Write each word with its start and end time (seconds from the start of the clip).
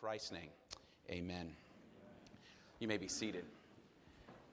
Christ's 0.00 0.32
name, 0.32 0.50
amen. 1.10 1.50
You 2.80 2.86
may 2.86 2.98
be 2.98 3.08
seated. 3.08 3.44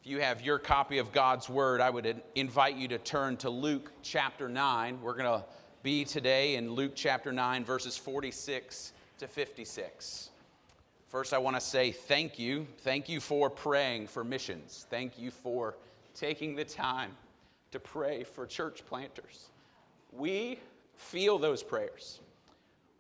If 0.01 0.08
you 0.08 0.19
have 0.19 0.42
your 0.42 0.58
copy 0.58 0.99
of 0.99 1.12
God's 1.12 1.49
Word, 1.49 1.81
I 1.81 1.89
would 1.89 2.21
invite 2.35 2.78
you 2.78 2.88
to 2.88 2.97
turn 2.97 3.35
to 3.38 3.49
Luke 3.49 3.92
chapter 4.01 4.47
9. 4.47 5.01
We're 5.01 5.13
going 5.13 5.40
to 5.40 5.46
be 5.83 6.06
today 6.06 6.56
in 6.56 6.71
Luke 6.71 6.94
chapter 6.96 7.33
9, 7.33 7.65
verses 7.65 7.97
46 7.97 8.94
to 9.19 9.28
56. 9.28 10.29
First, 11.10 11.33
I 11.33 11.37
want 11.37 11.57
to 11.57 11.62
say 11.62 11.91
thank 11.91 12.39
you. 12.39 12.65
Thank 12.79 13.10
you 13.10 13.19
for 13.19 13.49
praying 13.49 14.07
for 14.07 14.23
missions. 14.23 14.87
Thank 14.89 15.19
you 15.19 15.29
for 15.29 15.75
taking 16.16 16.55
the 16.55 16.66
time 16.66 17.12
to 17.71 17.80
pray 17.80 18.23
for 18.23 18.45
church 18.48 18.85
planters. 18.85 19.49
We 20.13 20.57
feel 20.95 21.38
those 21.38 21.63
prayers. 21.63 22.21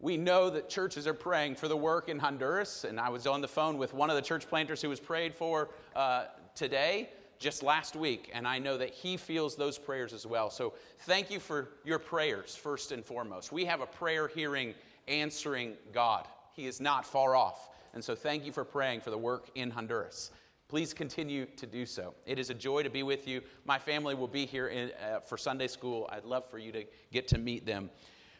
We 0.03 0.17
know 0.17 0.49
that 0.49 0.67
churches 0.67 1.07
are 1.07 1.13
praying 1.13 1.55
for 1.55 1.69
the 1.69 1.77
work 1.77 2.09
in 2.09 2.19
Honduras, 2.19 2.83
and 2.83 2.99
I 2.99 3.07
was 3.07 3.25
on 3.25 3.39
the 3.39 3.47
phone 3.47 3.77
with 3.77 3.93
one 3.93 4.09
of 4.09 4.17
the 4.17 4.21
church 4.21 4.49
planters 4.49 4.81
who 4.81 4.89
was 4.89 4.99
prayed 4.99 5.33
for 5.33 5.69
uh, 5.95 6.25
today, 6.55 7.09
just 7.39 7.63
last 7.63 7.95
week, 7.95 8.29
and 8.33 8.45
I 8.45 8.59
know 8.59 8.77
that 8.77 8.89
he 8.89 9.15
feels 9.15 9.55
those 9.55 9.77
prayers 9.77 10.11
as 10.11 10.25
well. 10.27 10.49
So 10.49 10.73
thank 11.03 11.31
you 11.31 11.39
for 11.39 11.69
your 11.85 11.99
prayers, 11.99 12.53
first 12.53 12.91
and 12.91 13.05
foremost. 13.05 13.53
We 13.53 13.63
have 13.63 13.79
a 13.79 13.85
prayer 13.85 14.27
hearing, 14.27 14.73
answering 15.07 15.75
God. 15.93 16.27
He 16.51 16.67
is 16.67 16.81
not 16.81 17.05
far 17.05 17.37
off. 17.37 17.69
And 17.93 18.03
so 18.03 18.13
thank 18.13 18.45
you 18.45 18.51
for 18.51 18.65
praying 18.65 18.99
for 18.99 19.09
the 19.09 19.17
work 19.17 19.51
in 19.55 19.71
Honduras. 19.71 20.31
Please 20.67 20.93
continue 20.93 21.45
to 21.55 21.65
do 21.65 21.85
so. 21.85 22.13
It 22.25 22.39
is 22.39 22.49
a 22.49 22.53
joy 22.53 22.83
to 22.83 22.89
be 22.89 23.03
with 23.03 23.25
you. 23.25 23.41
My 23.63 23.79
family 23.79 24.15
will 24.15 24.27
be 24.27 24.45
here 24.45 24.67
in, 24.67 24.91
uh, 25.01 25.21
for 25.21 25.37
Sunday 25.37 25.67
school. 25.67 26.09
I'd 26.11 26.25
love 26.25 26.49
for 26.49 26.57
you 26.57 26.73
to 26.73 26.83
get 27.13 27.29
to 27.29 27.37
meet 27.37 27.65
them. 27.65 27.89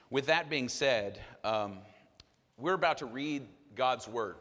With 0.10 0.28
that 0.28 0.50
being 0.50 0.70
said, 0.70 1.20
um, 1.44 1.80
we're 2.58 2.74
about 2.74 3.00
to 3.00 3.06
read 3.06 3.48
God's 3.76 4.08
word. 4.08 4.36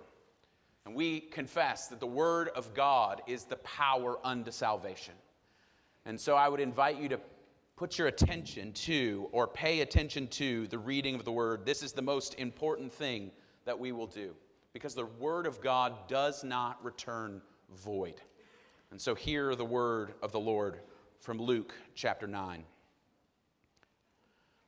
And 0.84 0.94
we 0.94 1.20
confess 1.20 1.88
that 1.88 2.00
the 2.00 2.06
word 2.06 2.48
of 2.48 2.74
God 2.74 3.22
is 3.26 3.44
the 3.44 3.56
power 3.56 4.18
unto 4.24 4.50
salvation. 4.50 5.14
And 6.04 6.20
so 6.20 6.34
I 6.34 6.48
would 6.48 6.60
invite 6.60 6.98
you 6.98 7.08
to 7.10 7.20
put 7.76 7.98
your 7.98 8.08
attention 8.08 8.72
to 8.72 9.28
or 9.32 9.46
pay 9.46 9.80
attention 9.80 10.26
to 10.28 10.66
the 10.68 10.78
reading 10.78 11.14
of 11.14 11.24
the 11.24 11.32
word. 11.32 11.64
This 11.64 11.82
is 11.82 11.92
the 11.92 12.02
most 12.02 12.34
important 12.34 12.92
thing 12.92 13.30
that 13.64 13.78
we 13.78 13.92
will 13.92 14.06
do 14.06 14.34
because 14.72 14.94
the 14.94 15.06
word 15.06 15.46
of 15.46 15.60
God 15.60 16.08
does 16.08 16.42
not 16.42 16.82
return 16.84 17.40
void. 17.76 18.20
And 18.90 19.00
so 19.00 19.14
hear 19.14 19.54
the 19.54 19.64
word 19.64 20.14
of 20.22 20.32
the 20.32 20.40
Lord 20.40 20.80
from 21.20 21.38
Luke 21.38 21.74
chapter 21.94 22.26
9 22.26 22.64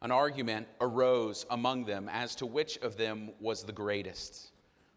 an 0.05 0.13
argument 0.13 0.69
arose 0.83 1.47
among 1.51 1.87
them 1.87 2.11
as 2.13 2.35
to 2.35 2.45
which 2.45 2.77
of 2.83 2.99
them 2.99 3.31
was 3.41 3.63
the 3.63 3.73
greatest. 3.73 4.53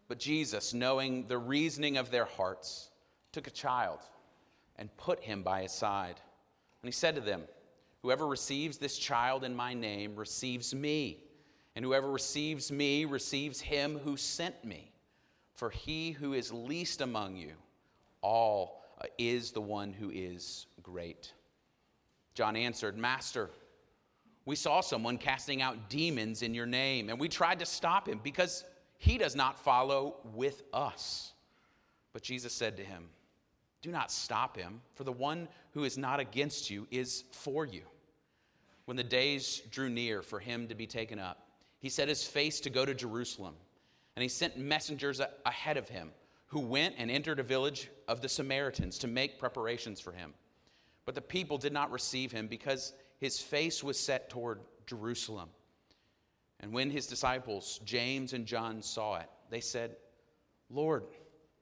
But 0.06 0.18
Jesus, 0.18 0.74
knowing 0.74 1.26
the 1.26 1.38
reasoning 1.38 1.96
of 1.96 2.10
their 2.10 2.26
hearts, 2.26 2.90
took 3.32 3.46
a 3.46 3.50
child 3.50 4.00
and 4.76 4.94
put 4.98 5.20
him 5.20 5.42
by 5.42 5.62
his 5.62 5.72
side. 5.72 6.20
And 6.82 6.88
he 6.88 6.92
said 6.92 7.14
to 7.14 7.22
them, 7.22 7.44
Whoever 8.02 8.26
receives 8.26 8.76
this 8.76 8.98
child 8.98 9.44
in 9.44 9.56
my 9.56 9.72
name 9.72 10.14
receives 10.14 10.74
me, 10.74 11.24
and 11.74 11.82
whoever 11.82 12.10
receives 12.10 12.70
me 12.70 13.06
receives 13.06 13.62
him 13.62 13.98
who 14.04 14.18
sent 14.18 14.62
me. 14.62 14.92
For 15.54 15.70
he 15.70 16.10
who 16.12 16.34
is 16.34 16.52
least 16.52 17.00
among 17.00 17.34
you, 17.36 17.54
all 18.20 18.84
uh, 19.00 19.06
is 19.16 19.52
the 19.52 19.62
one 19.62 19.94
who 19.94 20.10
is 20.10 20.66
great. 20.82 21.32
John 22.34 22.56
answered, 22.56 22.98
Master, 22.98 23.48
we 24.48 24.56
saw 24.56 24.80
someone 24.80 25.18
casting 25.18 25.60
out 25.60 25.90
demons 25.90 26.40
in 26.40 26.54
your 26.54 26.64
name, 26.64 27.10
and 27.10 27.20
we 27.20 27.28
tried 27.28 27.58
to 27.58 27.66
stop 27.66 28.08
him 28.08 28.18
because 28.22 28.64
he 28.96 29.18
does 29.18 29.36
not 29.36 29.58
follow 29.58 30.16
with 30.32 30.62
us. 30.72 31.34
But 32.14 32.22
Jesus 32.22 32.54
said 32.54 32.78
to 32.78 32.82
him, 32.82 33.10
Do 33.82 33.90
not 33.90 34.10
stop 34.10 34.56
him, 34.56 34.80
for 34.94 35.04
the 35.04 35.12
one 35.12 35.48
who 35.72 35.84
is 35.84 35.98
not 35.98 36.18
against 36.18 36.70
you 36.70 36.86
is 36.90 37.24
for 37.30 37.66
you. 37.66 37.82
When 38.86 38.96
the 38.96 39.04
days 39.04 39.60
drew 39.70 39.90
near 39.90 40.22
for 40.22 40.40
him 40.40 40.66
to 40.68 40.74
be 40.74 40.86
taken 40.86 41.18
up, 41.18 41.46
he 41.78 41.90
set 41.90 42.08
his 42.08 42.24
face 42.24 42.58
to 42.60 42.70
go 42.70 42.86
to 42.86 42.94
Jerusalem, 42.94 43.54
and 44.16 44.22
he 44.22 44.30
sent 44.30 44.56
messengers 44.56 45.20
ahead 45.44 45.76
of 45.76 45.90
him, 45.90 46.10
who 46.46 46.60
went 46.60 46.94
and 46.96 47.10
entered 47.10 47.38
a 47.38 47.42
village 47.42 47.90
of 48.08 48.22
the 48.22 48.30
Samaritans 48.30 48.96
to 49.00 49.08
make 49.08 49.38
preparations 49.38 50.00
for 50.00 50.12
him. 50.12 50.32
But 51.04 51.14
the 51.14 51.20
people 51.20 51.58
did 51.58 51.74
not 51.74 51.92
receive 51.92 52.32
him 52.32 52.46
because 52.46 52.94
his 53.18 53.40
face 53.40 53.82
was 53.82 53.98
set 53.98 54.30
toward 54.30 54.60
Jerusalem. 54.86 55.48
And 56.60 56.72
when 56.72 56.90
his 56.90 57.06
disciples, 57.06 57.80
James 57.84 58.32
and 58.32 58.46
John, 58.46 58.82
saw 58.82 59.16
it, 59.16 59.28
they 59.50 59.60
said, 59.60 59.96
Lord, 60.70 61.04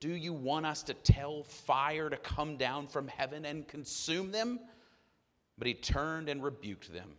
do 0.01 0.11
you 0.11 0.33
want 0.33 0.67
us 0.67 0.83
to 0.85 0.95
tell 0.95 1.43
fire 1.43 2.09
to 2.11 2.17
come 2.17 2.57
down 2.57 2.87
from 2.87 3.09
heaven 3.09 3.45
and 3.45 3.67
consume 3.67 4.31
them? 4.31 4.61
But 5.59 5.67
he 5.67 5.75
turned 5.75 6.29
and 6.29 6.43
rebuked 6.43 6.93
them, 6.93 7.11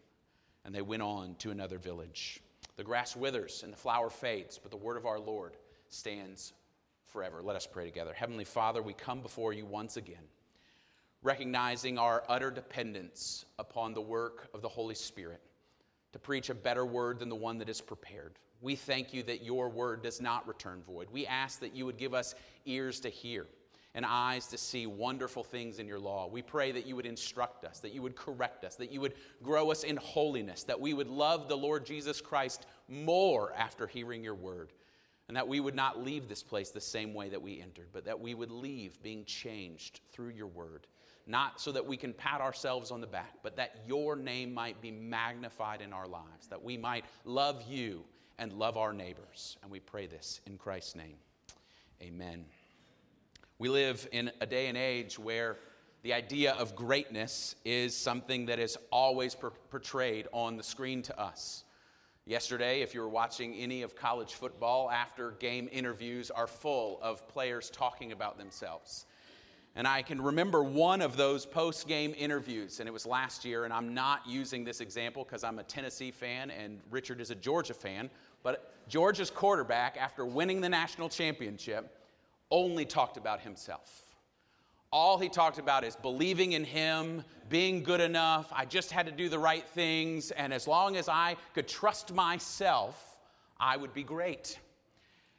and 0.64 0.74
they 0.74 0.81
went 0.81 1.02
on 1.02 1.36
to 1.40 1.52
another 1.52 1.78
village. 1.80 2.42
The 2.76 2.84
grass 2.84 3.16
withers 3.16 3.64
and 3.64 3.74
the 3.74 3.78
flower 3.78 4.09
fades, 4.09 4.59
but 4.59 4.70
the 4.70 4.78
word 4.78 4.97
of 4.97 5.08
our 5.08 5.20
Lord 5.20 5.58
stands 5.90 6.53
forever. 7.08 7.42
Let 7.42 7.56
us 7.56 7.66
pray 7.66 7.86
together. 7.86 8.14
Heavenly 8.14 8.44
Father, 8.44 8.84
we 8.84 8.94
come 8.94 9.22
before 9.22 9.53
you 9.53 9.66
once 9.66 9.97
again 9.97 10.24
recognizing 11.28 11.98
our 11.98 12.24
utter 12.30 12.50
dependence 12.50 13.44
upon 13.60 13.94
the 13.94 14.00
work 14.00 14.48
of 14.54 14.62
the 14.62 14.70
Holy 14.70 14.96
Spirit 14.96 15.42
to 16.14 16.20
preach 16.20 16.50
a 16.50 16.56
better 16.56 16.86
word 16.86 17.20
than 17.20 17.28
the 17.28 17.36
one 17.36 17.58
that 17.58 17.68
is 17.68 17.82
prepared. 17.82 18.40
We 18.62 18.78
thank 18.78 19.14
you 19.14 19.24
that 19.24 19.44
your 19.44 19.68
word 19.68 20.02
does 20.02 20.22
not 20.22 20.48
return 20.48 20.82
void. 20.88 21.10
We 21.12 21.28
ask 21.28 21.60
that 21.60 21.76
you 21.76 21.86
would 21.86 21.98
give 21.98 22.14
us 22.14 22.34
ears 22.66 23.02
to 23.02 23.10
hear 23.10 23.46
and 23.94 24.06
eyes 24.08 24.48
to 24.48 24.58
see 24.58 24.88
wonderful 24.88 25.44
things 25.44 25.80
in 25.80 25.88
your 25.88 26.00
law. 26.00 26.28
We 26.28 26.42
pray 26.42 26.72
that 26.72 26.86
you 26.86 26.96
would 26.96 27.06
instruct 27.06 27.66
us, 27.66 27.82
that 27.82 27.92
you 27.92 28.02
would 28.02 28.16
correct 28.16 28.64
us, 28.64 28.78
that 28.78 28.94
you 28.94 29.02
would 29.02 29.16
grow 29.44 29.70
us 29.70 29.84
in 29.84 29.98
holiness, 29.98 30.64
that 30.64 30.80
we 30.80 30.94
would 30.94 31.09
love 31.09 31.50
the 31.50 31.58
Lord 31.58 31.86
Jesus 31.86 32.22
Christ 32.22 32.68
more 32.88 33.52
after 33.58 33.86
hearing 33.86 34.24
your 34.24 34.36
word, 34.36 34.72
and 35.28 35.36
that 35.36 35.48
we 35.48 35.59
would 35.59 35.76
not 35.76 36.02
leave 36.02 36.30
this 36.30 36.42
place 36.42 36.70
the 36.70 36.80
same 36.80 37.14
way 37.14 37.28
that 37.28 37.42
we 37.42 37.59
entered, 37.62 37.90
but 37.92 38.06
that 38.06 38.18
we 38.18 38.34
would 38.34 38.52
leave 38.52 39.04
being 39.04 39.26
changed 39.26 40.00
through 40.14 40.30
your 40.30 40.48
word 40.48 40.88
not 41.28 41.60
so 41.60 41.72
that 41.74 41.86
we 41.86 41.98
can 41.98 42.14
pat 42.14 42.42
ourselves 42.42 42.90
on 42.90 43.02
the 43.02 43.08
back, 43.08 43.34
but 43.44 43.58
that 43.58 43.82
your 43.88 44.16
name 44.16 44.54
might 44.54 44.82
be 44.82 44.92
magnified 44.92 45.82
in 45.82 45.94
our 45.94 46.08
lives, 46.08 46.48
that 46.50 46.64
we 46.64 46.78
might 46.78 47.06
love 47.26 47.64
you 47.70 48.04
and 48.40 48.54
love 48.54 48.78
our 48.78 48.94
neighbors. 48.94 49.58
And 49.62 49.72
we 49.72 49.80
pray 49.80 50.08
this 50.08 50.42
in 50.46 50.58
Christ's 50.58 50.96
name. 50.96 51.18
Amen. 52.02 52.46
We 53.60 53.70
live 53.70 54.08
in 54.12 54.32
a 54.40 54.46
day 54.46 54.68
and 54.68 54.78
age 54.78 55.20
where 55.20 55.58
the 56.04 56.14
idea 56.14 56.54
of 56.54 56.76
greatness 56.76 57.56
is 57.66 57.96
something 57.96 58.46
that 58.46 58.59
is 58.59 58.78
always 58.92 59.36
per- 59.36 59.50
portrayed 59.50 60.28
on 60.32 60.56
the 60.56 60.64
screen 60.64 61.02
to 61.02 61.20
us. 61.20 61.64
Yesterday, 62.26 62.82
if 62.82 62.94
you 62.94 63.02
were 63.02 63.09
watching 63.09 63.56
any 63.56 63.82
of 63.82 63.96
college 63.96 64.34
football, 64.34 64.92
after 64.92 65.32
game 65.32 65.68
interviews 65.72 66.30
are 66.30 66.46
full 66.46 67.00
of 67.02 67.28
players 67.28 67.70
talking 67.70 68.12
about 68.12 68.38
themselves. 68.38 69.06
And 69.78 69.88
I 69.88 70.02
can 70.02 70.20
remember 70.20 70.64
one 70.64 71.02
of 71.04 71.18
those 71.18 71.46
post 71.46 71.88
game 71.88 72.16
interviews, 72.18 72.80
and 72.80 72.90
it 72.90 72.92
was 72.92 73.06
last 73.06 73.46
year. 73.46 73.64
And 73.64 73.72
I'm 73.72 73.94
not 73.94 74.22
using 74.28 74.64
this 74.64 74.82
example 74.82 75.24
because 75.24 75.44
I'm 75.44 75.60
a 75.60 75.64
Tennessee 75.64 76.10
fan 76.10 76.50
and 76.50 76.80
Richard 76.90 77.22
is 77.22 77.30
a 77.30 77.36
Georgia 77.36 77.76
fan. 77.76 78.10
But 78.42 78.74
Georgia's 78.90 79.30
quarterback, 79.30 79.96
after 79.96 80.26
winning 80.26 80.62
the 80.62 80.68
national 80.68 81.10
championship, 81.10 81.96
only 82.50 82.86
talked 82.86 83.18
about 83.18 83.40
himself. 83.40 84.08
All 84.92 85.20
he 85.20 85.30
talked 85.30 85.60
about 85.60 85.84
is 85.84 85.96
believing 85.96 86.54
in 86.54 86.64
him, 86.64 87.24
being 87.48 87.84
good 87.84 88.02
enough. 88.02 88.52
I 88.52 88.66
just 88.66 88.92
had 88.92 89.06
to 89.06 89.12
do 89.12 89.30
the 89.30 89.38
right 89.38 89.68
things. 89.68 90.32
And 90.32 90.56
as 90.56 90.68
long 90.68 90.98
as 90.98 91.08
I 91.08 91.36
could 91.54 91.68
trust 91.68 92.12
myself, 92.12 93.20
I 93.59 93.78
would 93.78 93.94
be 93.94 94.03
great. 94.03 94.58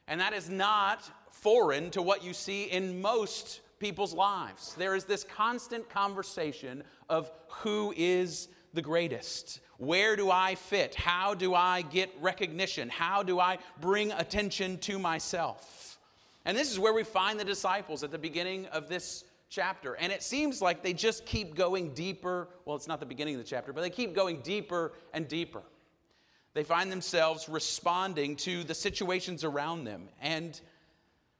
And 0.06 0.20
that 0.20 0.32
is 0.32 0.48
not 0.48 1.02
foreign 1.32 1.90
to 1.90 2.02
what 2.02 2.22
you 2.22 2.32
see 2.32 2.64
in 2.64 3.02
most 3.02 3.62
people's 3.78 4.14
lives. 4.14 4.74
There 4.74 4.94
is 4.94 5.04
this 5.04 5.24
constant 5.24 5.88
conversation 5.88 6.82
of 7.08 7.30
who 7.48 7.92
is 7.96 8.48
the 8.74 8.82
greatest? 8.82 9.60
Where 9.78 10.16
do 10.16 10.30
I 10.30 10.56
fit? 10.56 10.94
How 10.94 11.34
do 11.34 11.54
I 11.54 11.82
get 11.82 12.10
recognition? 12.20 12.88
How 12.88 13.22
do 13.22 13.38
I 13.38 13.58
bring 13.80 14.12
attention 14.12 14.78
to 14.78 14.98
myself? 14.98 15.98
And 16.44 16.56
this 16.56 16.72
is 16.72 16.78
where 16.78 16.92
we 16.92 17.04
find 17.04 17.38
the 17.38 17.44
disciples 17.44 18.02
at 18.02 18.10
the 18.10 18.18
beginning 18.18 18.66
of 18.66 18.88
this 18.88 19.24
chapter. 19.50 19.94
And 19.94 20.12
it 20.12 20.22
seems 20.22 20.60
like 20.60 20.82
they 20.82 20.92
just 20.92 21.24
keep 21.26 21.54
going 21.54 21.94
deeper. 21.94 22.48
Well, 22.64 22.76
it's 22.76 22.88
not 22.88 23.00
the 23.00 23.06
beginning 23.06 23.34
of 23.34 23.40
the 23.40 23.46
chapter, 23.46 23.72
but 23.72 23.82
they 23.82 23.90
keep 23.90 24.14
going 24.14 24.40
deeper 24.40 24.92
and 25.12 25.28
deeper. 25.28 25.62
They 26.54 26.64
find 26.64 26.90
themselves 26.90 27.48
responding 27.48 28.36
to 28.36 28.64
the 28.64 28.74
situations 28.74 29.44
around 29.44 29.84
them. 29.84 30.08
And 30.20 30.60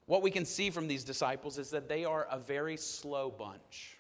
what 0.09 0.23
we 0.23 0.31
can 0.31 0.47
see 0.47 0.71
from 0.71 0.89
these 0.89 1.05
disciples 1.05 1.59
is 1.59 1.69
that 1.71 1.87
they 1.87 2.07
are 2.07 2.27
a 2.31 2.39
very 2.39 2.79
slow 2.79 3.31
bunch. 3.31 3.99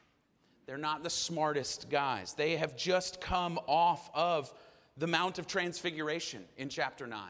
They're 0.64 0.78
not 0.78 1.02
the 1.02 1.10
smartest 1.10 1.90
guys. 1.90 2.32
They 2.32 2.56
have 2.56 2.76
just 2.76 3.20
come 3.20 3.60
off 3.66 4.10
of 4.14 4.52
the 4.96 5.06
Mount 5.06 5.38
of 5.38 5.46
Transfiguration 5.46 6.44
in 6.56 6.70
chapter 6.70 7.06
9. 7.06 7.20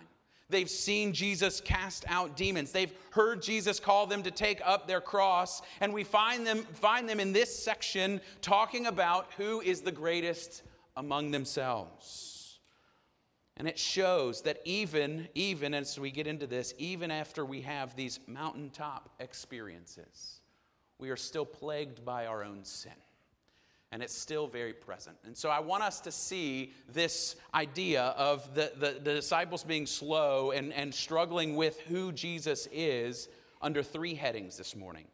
They've 0.49 0.71
seen 0.71 1.13
Jesus 1.13 1.61
cast 1.61 2.05
out 2.09 2.37
demons. 2.37 2.71
They've 2.71 2.93
heard 3.11 3.43
Jesus 3.43 3.81
call 3.81 4.07
them 4.07 4.23
to 4.23 4.31
take 4.31 4.61
up 4.65 4.87
their 4.87 5.01
cross. 5.01 5.61
And 5.81 5.93
we 5.93 6.05
find 6.05 6.47
them, 6.47 6.63
find 6.75 7.09
them 7.09 7.19
in 7.19 7.33
this 7.33 7.55
section 7.55 8.21
talking 8.43 8.87
about 8.87 9.27
who 9.37 9.61
is 9.61 9.81
the 9.81 9.93
greatest 9.93 10.63
among 10.97 11.33
themselves. 11.33 12.38
And 13.59 13.67
it 13.67 13.79
shows 13.79 14.43
that 14.43 14.61
even, 14.65 15.29
even 15.35 15.75
as 15.75 15.99
we 15.99 16.11
get 16.11 16.27
into 16.27 16.47
this, 16.47 16.75
even 16.79 17.11
after 17.11 17.45
we 17.45 17.61
have 17.63 17.97
these 17.97 18.21
mountaintop 18.27 19.11
experiences, 19.19 20.41
we 20.99 21.11
are 21.11 21.17
still 21.17 21.45
plagued 21.45 22.05
by 22.05 22.27
our 22.27 22.45
own 22.45 22.65
sin 22.65 22.93
and 23.91 24.03
it's 24.03 24.15
still 24.15 24.47
very 24.47 24.73
present. 24.73 25.17
And 25.25 25.37
so 25.37 25.49
I 25.49 25.61
want 25.61 25.83
us 25.83 26.01
to 26.01 26.13
see 26.13 26.73
this 26.93 27.37
idea 27.55 28.03
of 28.03 28.55
the, 28.55 28.73
the, 28.77 29.01
the, 29.03 29.15
disciples 29.15 29.65
being 29.65 29.87
slow 29.87 30.51
and, 30.51 30.73
and 30.75 30.95
struggling 30.95 31.57
with 31.57 31.81
who 31.81 32.13
Jesus 32.13 32.69
is 32.71 33.29
under 33.63 33.83
three 33.83 34.15
headings 34.15 34.57
this 34.57 34.77
morning. 34.77 35.07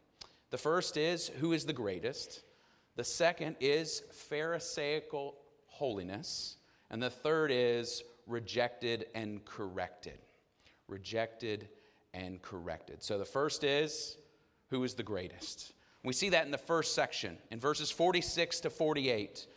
The 0.51 0.57
first 0.57 0.97
is 0.97 1.29
who 1.39 1.53
is 1.53 1.65
the 1.65 1.73
greatest, 1.73 2.43
the 2.95 3.03
second 3.03 3.55
is 3.59 4.03
Pharisaical 4.11 5.35
holiness, 5.67 6.57
and 6.89 7.01
the 7.01 7.09
third 7.09 7.51
is 7.51 8.03
rejected 8.27 9.07
and 9.15 9.43
corrected. 9.45 10.19
Rejected 10.87 11.69
and 12.13 12.41
corrected. 12.41 13.03
So 13.03 13.17
the 13.17 13.25
first 13.25 13.63
is 13.63 14.17
who 14.69 14.83
is 14.83 14.93
the 14.93 15.03
greatest. 15.03 15.73
We 16.03 16.13
see 16.13 16.29
that 16.29 16.45
in 16.45 16.51
the 16.51 16.57
first 16.57 16.93
section, 16.93 17.37
in 17.51 17.59
verses 17.59 17.91
46 17.91 18.61
to 18.61 18.69
48. 18.69 19.47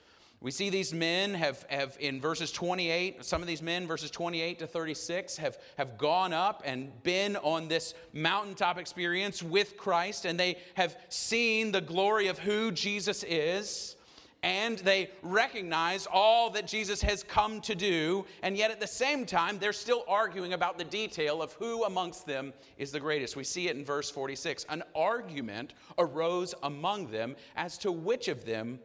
We 0.41 0.53
see 0.53 0.70
these 0.70 0.94
men 0.94 1.35
have, 1.35 1.67
have, 1.69 1.97
in 1.99 2.20
verses 2.20 2.53
28, 2.53 3.25
some 3.25 3.43
of 3.43 3.49
these 3.49 3.61
men, 3.61 3.88
verses 3.88 4.11
28 4.11 4.61
to 4.61 4.67
36, 4.69 5.37
have, 5.38 5.59
have 5.76 5.99
gone 5.99 6.32
up 6.32 6.62
and 6.65 7.03
been 7.03 7.37
on 7.37 7.67
this 7.67 7.93
mountaintop 8.12 8.79
experience 8.79 9.43
with 9.43 9.76
Christ, 9.76 10.25
and 10.25 10.38
they 10.38 10.59
have 10.75 10.97
seen 11.09 11.73
the 11.73 11.81
glory 11.81 12.29
of 12.29 12.38
who 12.38 12.70
Jesus 12.70 13.25
is 13.25 13.97
and 14.43 14.79
they 14.79 15.11
recognize 15.23 16.06
all 16.12 16.50
that 16.50 16.67
Jesus 16.67 17.02
has 17.02 17.23
come 17.23 17.61
to 17.62 17.75
do, 17.75 18.25
and 18.43 18.56
yet 18.56 18.70
at 18.70 18.81
the 18.81 18.87
same 18.87 19.26
time, 19.26 19.58
they're 19.58 19.73
still 19.73 20.05
arguing 20.06 20.52
about 20.52 20.79
the 20.79 20.85
detail 20.85 21.43
of 21.43 21.52
who 21.55 21.85
amongst 21.85 22.26
them 22.26 22.52
is 22.76 22.93
the 22.93 23.00
greatest. 23.00 23.35
We 23.35 23.44
see 23.44 23.69
it 23.69 23.76
in 23.76 23.85
verse 23.85 24.11
46. 24.11 24.67
An 24.69 24.82
argument 24.94 25.75
arose 25.99 26.55
among 26.62 27.11
them 27.11 27.35
as 27.56 27.79
to 27.79 27.90
which 27.90 28.29
of 28.29 28.44
them 28.44 28.79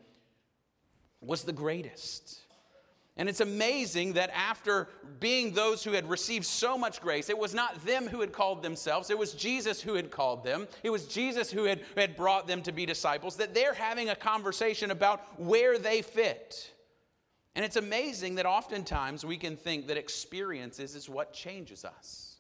was 1.22 1.44
the 1.44 1.54
greatest. 1.54 2.40
And 3.16 3.30
it's 3.30 3.42
amazing 3.42 4.14
that 4.14 4.32
after 4.32 4.88
being 5.20 5.54
those 5.54 5.84
who 5.84 5.92
had 5.92 6.10
received 6.10 6.46
so 6.46 6.78
much 6.78 7.00
grace, 7.00 7.30
it 7.30 7.38
was 7.38 7.54
not 7.54 7.86
them 7.86 8.08
who 8.08 8.22
had 8.22 8.32
called 8.32 8.64
themselves, 8.64 9.12
it 9.12 9.18
was 9.18 9.34
Jesus 9.34 9.82
who 9.82 9.94
had 9.94 10.10
called 10.10 10.44
them. 10.44 10.68
It 10.82 10.90
was 10.90 11.08
Jesus 11.08 11.52
who 11.52 11.66
had, 11.66 11.82
had 11.96 12.16
brought 12.16 12.48
them 12.48 12.64
to 12.64 12.72
be 12.72 12.88
disciples, 12.88 13.36
that 13.38 13.54
they're 13.54 13.76
having 13.76 14.10
a 14.10 14.16
conversation 14.16 14.90
about 14.90 15.40
where 15.40 15.78
they 15.78 16.02
fit. 16.02 16.72
And 17.56 17.64
it's 17.64 17.76
amazing 17.76 18.36
that 18.36 18.48
oftentimes 18.48 19.24
we 19.24 19.38
can 19.38 19.58
think 19.58 19.88
that 19.88 19.98
experiences 19.98 20.96
is 20.96 21.08
what 21.08 21.34
changes 21.34 21.86
us, 21.86 22.38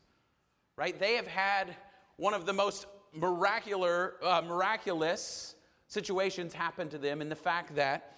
right? 0.76 1.00
They 1.00 1.14
have 1.14 1.28
had 1.28 1.76
one 2.18 2.34
of 2.34 2.48
the 2.48 2.54
most 2.54 2.88
miraculous, 3.14 4.14
uh, 4.24 4.42
miraculous 4.42 5.54
situations 5.88 6.52
happen 6.52 6.90
to 6.90 6.98
them 6.98 7.22
in 7.22 7.30
the 7.30 7.36
fact 7.36 7.76
that 7.76 8.18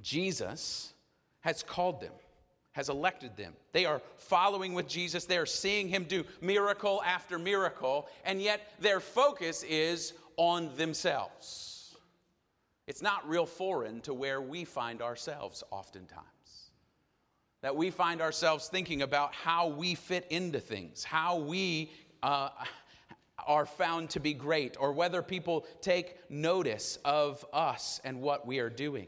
Jesus 0.00 0.94
has 1.46 1.62
called 1.62 2.00
them, 2.00 2.12
has 2.72 2.88
elected 2.88 3.36
them. 3.36 3.52
They 3.72 3.84
are 3.84 4.02
following 4.16 4.74
with 4.74 4.88
Jesus, 4.88 5.26
they 5.26 5.38
are 5.38 5.46
seeing 5.46 5.88
him 5.88 6.02
do 6.02 6.24
miracle 6.40 7.00
after 7.06 7.38
miracle, 7.38 8.08
and 8.24 8.42
yet 8.42 8.72
their 8.80 8.98
focus 8.98 9.62
is 9.62 10.12
on 10.36 10.74
themselves. 10.76 11.94
It's 12.88 13.00
not 13.00 13.28
real 13.28 13.46
foreign 13.46 14.00
to 14.00 14.12
where 14.12 14.40
we 14.40 14.64
find 14.64 15.00
ourselves 15.00 15.62
oftentimes. 15.70 16.24
That 17.62 17.76
we 17.76 17.90
find 17.90 18.20
ourselves 18.20 18.66
thinking 18.66 19.02
about 19.02 19.32
how 19.32 19.68
we 19.68 19.94
fit 19.94 20.26
into 20.30 20.58
things, 20.58 21.04
how 21.04 21.38
we 21.38 21.92
uh, 22.24 22.48
are 23.46 23.66
found 23.66 24.10
to 24.10 24.20
be 24.20 24.34
great, 24.34 24.76
or 24.80 24.90
whether 24.90 25.22
people 25.22 25.64
take 25.80 26.16
notice 26.28 26.98
of 27.04 27.46
us 27.52 28.00
and 28.02 28.20
what 28.20 28.48
we 28.48 28.58
are 28.58 28.70
doing. 28.70 29.06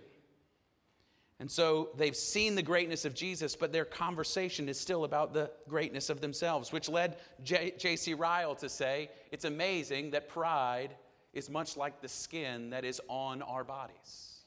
And 1.40 1.50
so 1.50 1.90
they've 1.96 2.16
seen 2.16 2.56
the 2.56 2.62
greatness 2.62 3.04
of 3.04 3.14
Jesus, 3.14 3.54
but 3.54 3.72
their 3.72 3.84
conversation 3.84 4.68
is 4.68 4.78
still 4.78 5.04
about 5.04 5.32
the 5.32 5.50
greatness 5.68 6.10
of 6.10 6.20
themselves, 6.20 6.72
which 6.72 6.88
led 6.88 7.16
J.C. 7.44 8.14
Ryle 8.14 8.56
to 8.56 8.68
say, 8.68 9.10
It's 9.30 9.44
amazing 9.44 10.10
that 10.10 10.28
pride 10.28 10.96
is 11.32 11.48
much 11.48 11.76
like 11.76 12.00
the 12.00 12.08
skin 12.08 12.70
that 12.70 12.84
is 12.84 13.00
on 13.08 13.42
our 13.42 13.62
bodies. 13.62 14.40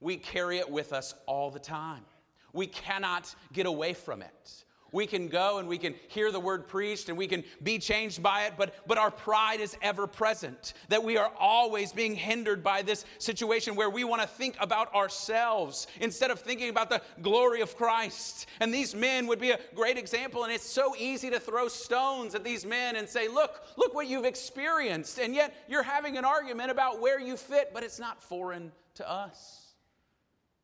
We 0.00 0.18
carry 0.18 0.58
it 0.58 0.70
with 0.70 0.92
us 0.92 1.14
all 1.26 1.50
the 1.50 1.58
time, 1.58 2.04
we 2.52 2.66
cannot 2.66 3.34
get 3.52 3.66
away 3.66 3.94
from 3.94 4.20
it. 4.20 4.64
We 4.96 5.06
can 5.06 5.28
go 5.28 5.58
and 5.58 5.68
we 5.68 5.76
can 5.76 5.94
hear 6.08 6.32
the 6.32 6.40
word 6.40 6.68
preached 6.68 7.10
and 7.10 7.18
we 7.18 7.26
can 7.26 7.44
be 7.62 7.78
changed 7.78 8.22
by 8.22 8.44
it, 8.46 8.54
but, 8.56 8.74
but 8.86 8.96
our 8.96 9.10
pride 9.10 9.60
is 9.60 9.76
ever 9.82 10.06
present. 10.06 10.72
That 10.88 11.04
we 11.04 11.18
are 11.18 11.30
always 11.38 11.92
being 11.92 12.14
hindered 12.14 12.64
by 12.64 12.80
this 12.80 13.04
situation 13.18 13.76
where 13.76 13.90
we 13.90 14.04
want 14.04 14.22
to 14.22 14.26
think 14.26 14.56
about 14.58 14.94
ourselves 14.94 15.86
instead 16.00 16.30
of 16.30 16.40
thinking 16.40 16.70
about 16.70 16.88
the 16.88 17.02
glory 17.20 17.60
of 17.60 17.76
Christ. 17.76 18.46
And 18.58 18.72
these 18.72 18.94
men 18.94 19.26
would 19.26 19.38
be 19.38 19.50
a 19.50 19.60
great 19.74 19.98
example. 19.98 20.44
And 20.44 20.52
it's 20.52 20.64
so 20.64 20.96
easy 20.96 21.28
to 21.28 21.40
throw 21.40 21.68
stones 21.68 22.34
at 22.34 22.42
these 22.42 22.64
men 22.64 22.96
and 22.96 23.06
say, 23.06 23.28
Look, 23.28 23.64
look 23.76 23.92
what 23.92 24.06
you've 24.06 24.24
experienced. 24.24 25.18
And 25.18 25.34
yet 25.34 25.52
you're 25.68 25.82
having 25.82 26.16
an 26.16 26.24
argument 26.24 26.70
about 26.70 27.02
where 27.02 27.20
you 27.20 27.36
fit, 27.36 27.72
but 27.74 27.82
it's 27.82 28.00
not 28.00 28.22
foreign 28.22 28.72
to 28.94 29.06
us. 29.06 29.74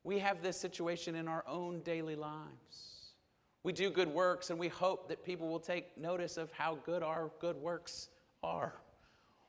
We 0.04 0.20
have 0.20 0.42
this 0.42 0.56
situation 0.58 1.16
in 1.16 1.28
our 1.28 1.44
own 1.46 1.80
daily 1.82 2.16
lives. 2.16 2.91
We 3.64 3.72
do 3.72 3.90
good 3.90 4.08
works 4.08 4.50
and 4.50 4.58
we 4.58 4.68
hope 4.68 5.08
that 5.08 5.24
people 5.24 5.48
will 5.48 5.60
take 5.60 5.96
notice 5.96 6.36
of 6.36 6.50
how 6.52 6.78
good 6.84 7.02
our 7.02 7.30
good 7.40 7.56
works 7.56 8.08
are. 8.42 8.74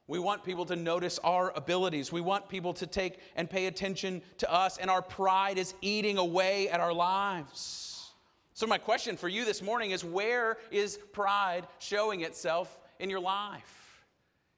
We 0.08 0.20
want 0.20 0.44
people 0.44 0.66
to 0.66 0.76
notice 0.76 1.18
our 1.24 1.52
abilities. 1.56 2.12
We 2.12 2.22
want 2.22 2.50
people 2.50 2.74
to 2.74 2.86
take 2.86 3.20
and 3.36 3.50
pay 3.50 3.68
attention 3.68 4.22
to 4.40 4.52
us, 4.52 4.78
and 4.78 4.90
our 4.90 5.02
pride 5.02 5.58
is 5.58 5.74
eating 5.82 6.18
away 6.18 6.68
at 6.70 6.82
our 6.82 6.94
lives. 6.94 8.12
So, 8.54 8.68
my 8.68 8.78
question 8.78 9.16
for 9.16 9.30
you 9.30 9.46
this 9.46 9.62
morning 9.62 9.92
is 9.92 10.04
where 10.04 10.58
is 10.72 11.00
pride 11.14 11.66
showing 11.80 12.22
itself 12.22 12.80
in 13.00 13.10
your 13.10 13.22
life? 13.22 14.04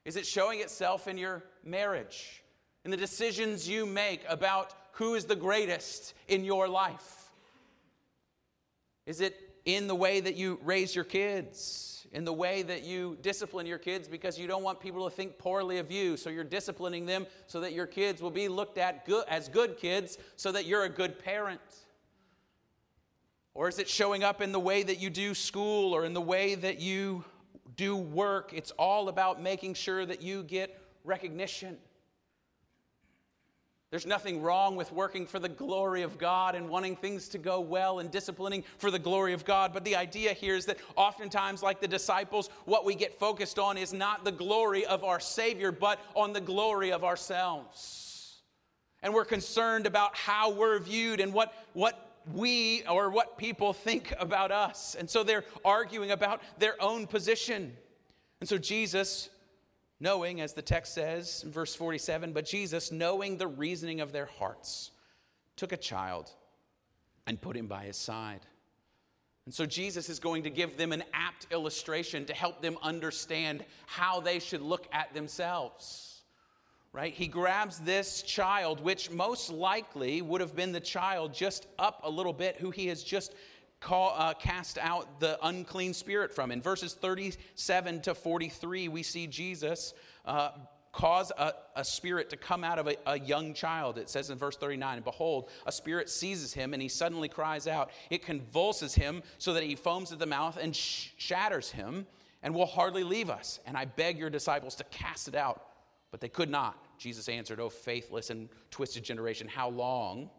Is 0.04 0.16
it 0.16 0.26
showing 0.26 0.62
itself 0.62 1.08
in 1.08 1.18
your 1.18 1.44
marriage, 1.64 2.44
in 2.84 2.92
the 2.92 2.98
decisions 2.98 3.70
you 3.70 3.86
make 3.86 4.22
about 4.28 4.74
who 4.94 5.14
is 5.14 5.26
the 5.26 5.36
greatest 5.36 6.16
in 6.28 6.44
your 6.44 6.68
life? 6.68 7.30
Is 9.06 9.22
it 9.22 9.45
in 9.66 9.88
the 9.88 9.96
way 9.96 10.20
that 10.20 10.36
you 10.36 10.60
raise 10.64 10.96
your 10.96 11.04
kids, 11.04 12.08
in 12.12 12.24
the 12.24 12.34
way 12.34 12.62
that 12.62 12.84
you 12.84 13.18
discipline 13.22 13.66
your 13.66 13.78
kids 13.78 14.08
because 14.08 14.40
you 14.40 14.48
don't 14.48 14.64
want 14.64 14.80
people 14.80 15.10
to 15.10 15.14
think 15.14 15.38
poorly 15.38 15.80
of 15.80 15.92
you. 15.92 16.16
So 16.16 16.30
you're 16.30 16.44
disciplining 16.44 17.06
them 17.06 17.26
so 17.48 17.60
that 17.60 17.74
your 17.74 17.88
kids 17.88 18.22
will 18.22 18.32
be 18.32 18.48
looked 18.48 18.78
at 18.78 19.06
good, 19.06 19.26
as 19.28 19.50
good 19.50 19.78
kids 19.78 20.18
so 20.36 20.52
that 20.52 20.66
you're 20.66 20.84
a 20.84 20.90
good 20.90 21.20
parent. 21.20 21.62
Or 23.54 23.68
is 23.68 23.80
it 23.80 23.90
showing 23.90 24.24
up 24.24 24.42
in 24.42 24.52
the 24.52 24.60
way 24.60 24.84
that 24.84 25.00
you 25.00 25.10
do 25.10 25.34
school 25.34 25.94
or 25.94 26.06
in 26.06 26.14
the 26.14 26.22
way 26.22 26.56
that 26.56 26.80
you 26.80 27.24
do 27.76 27.96
work? 27.96 28.52
It's 28.54 28.72
all 28.72 29.10
about 29.10 29.42
making 29.42 29.74
sure 29.74 30.06
that 30.06 30.22
you 30.22 30.44
get 30.44 30.80
recognition. 31.04 31.78
There's 33.92 34.06
nothing 34.06 34.42
wrong 34.42 34.76
with 34.76 34.92
working 34.92 35.26
for 35.26 35.40
the 35.40 35.48
glory 35.48 36.02
of 36.02 36.18
God 36.18 36.56
and 36.56 36.70
wanting 36.70 36.96
things 36.96 37.30
to 37.30 37.38
go 37.38 37.60
well 37.60 38.00
and 38.00 38.10
disciplining 38.10 38.64
for 38.78 38.90
the 38.90 39.00
glory 39.00 39.34
of 39.34 39.46
God. 39.46 39.74
But 39.74 39.86
the 39.86 39.96
idea 39.96 40.34
here 40.34 40.56
is 40.56 40.66
that 40.66 40.80
oftentimes, 40.96 41.62
like 41.62 41.80
the 41.80 41.88
disciples, 41.88 42.50
what 42.66 42.84
we 42.84 42.96
get 42.96 43.18
focused 43.20 43.60
on 43.60 43.78
is 43.78 43.94
not 43.94 44.26
the 44.26 44.32
glory 44.32 44.86
of 44.86 45.04
our 45.04 45.20
Savior, 45.20 45.72
but 45.72 46.00
on 46.16 46.34
the 46.34 46.42
glory 46.42 46.92
of 46.92 47.04
ourselves. 47.04 48.42
And 49.04 49.14
we're 49.14 49.24
concerned 49.24 49.86
about 49.86 50.18
how 50.18 50.52
we're 50.52 50.80
viewed 50.80 51.20
and 51.20 51.32
what, 51.32 51.54
what 51.74 52.18
we 52.34 52.84
or 52.90 53.12
what 53.12 53.38
people 53.38 53.72
think 53.72 54.14
about 54.20 54.52
us. 54.52 54.96
And 54.98 55.08
so 55.08 55.24
they're 55.24 55.46
arguing 55.64 56.10
about 56.10 56.42
their 56.58 56.76
own 56.82 57.06
position. 57.06 57.78
And 58.40 58.50
so 58.50 58.58
Jesus 58.58 59.30
knowing, 60.06 60.40
as 60.40 60.54
the 60.54 60.62
text 60.62 60.94
says 60.94 61.42
in 61.44 61.52
verse 61.52 61.74
47, 61.74 62.32
but 62.32 62.46
Jesus, 62.46 62.92
knowing 62.92 63.38
the 63.38 63.48
reasoning 63.48 64.02
of 64.02 64.12
their 64.12 64.28
hearts, 64.28 64.92
took 65.56 65.72
a 65.72 65.78
child 65.78 66.30
and 67.26 67.42
put 67.42 67.58
him 67.58 67.66
by 67.66 67.86
his 67.86 67.98
side. 67.98 68.42
And 69.46 69.54
so 69.54 69.66
Jesus 69.66 70.08
is 70.08 70.20
going 70.20 70.44
to 70.44 70.52
give 70.52 70.78
them 70.78 70.92
an 70.92 71.04
apt 71.12 71.48
illustration 71.50 72.24
to 72.26 72.36
help 72.36 72.62
them 72.62 72.78
understand 72.84 73.66
how 73.88 74.20
they 74.20 74.38
should 74.38 74.62
look 74.62 74.88
at 74.92 75.12
themselves. 75.16 76.22
Right? 76.94 77.12
He 77.12 77.28
grabs 77.28 77.80
this 77.80 78.22
child, 78.22 78.82
which 78.82 79.10
most 79.10 79.50
likely 79.52 80.22
would 80.22 80.40
have 80.40 80.56
been 80.56 80.72
the 80.72 80.80
child 80.80 81.34
just 81.34 81.66
up 81.80 82.02
a 82.04 82.10
little 82.10 82.32
bit, 82.32 82.58
who 82.58 82.70
he 82.70 82.88
has 82.88 83.04
just 83.04 83.34
call, 83.86 84.16
uh, 84.18 84.34
cast 84.34 84.80
out 84.80 85.20
the 85.20 85.38
unclean 85.46 85.94
spirit 85.94 86.34
from. 86.34 86.52
In 86.52 86.60
verses 86.60 86.96
37 86.96 88.02
to 88.02 88.16
43, 88.16 88.88
we 88.88 89.04
see 89.04 89.28
Jesus 89.28 89.94
uh, 90.26 90.50
cause 90.92 91.32
a, 91.38 91.54
a, 91.76 91.86
spirit 91.86 92.32
to 92.32 92.38
come 92.38 92.64
out 92.64 92.80
of 92.80 92.88
a, 92.88 92.96
a, 93.06 93.20
young 93.20 93.54
child. 93.54 94.00
It 94.00 94.10
says 94.10 94.32
in 94.32 94.40
verse 94.40 94.58
39, 94.58 94.96
and 94.96 95.06
behold, 95.06 95.50
a 95.68 95.72
spirit 95.72 96.10
seizes 96.10 96.52
him, 96.52 96.74
and 96.74 96.82
he 96.82 96.90
suddenly 96.90 97.30
cries 97.30 97.68
out. 97.68 97.92
It 98.10 98.26
convulses 98.26 98.96
him 98.96 99.22
so 99.38 99.54
that 99.54 99.62
he 99.62 99.76
foams 99.76 100.12
at 100.12 100.18
the 100.18 100.26
mouth 100.26 100.58
and 100.60 100.76
sh- 100.76 101.10
shatters 101.18 101.70
him, 101.70 102.08
and 102.42 102.56
will 102.56 102.66
hardly 102.66 103.04
leave 103.04 103.30
us. 103.30 103.60
And 103.68 103.78
I 103.78 103.86
beg 103.86 104.18
your 104.18 104.32
disciples 104.32 104.74
to 104.76 104.84
cast 104.86 105.28
it 105.28 105.36
out, 105.36 105.62
but 106.10 106.22
they 106.22 106.30
could 106.30 106.50
not. 106.50 106.76
Jesus 106.98 107.30
answered, 107.30 107.60
O 107.60 107.70
faithless 107.70 108.32
and 108.32 108.50
twisted 108.72 109.04
generation, 109.04 109.48
how 109.48 109.70
long 109.70 110.32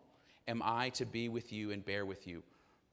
am 0.48 0.62
I 0.64 0.88
to 0.90 1.06
be 1.06 1.28
with 1.28 1.52
you 1.52 1.70
and 1.70 1.84
bear 1.84 2.04
with 2.04 2.26
you? 2.26 2.42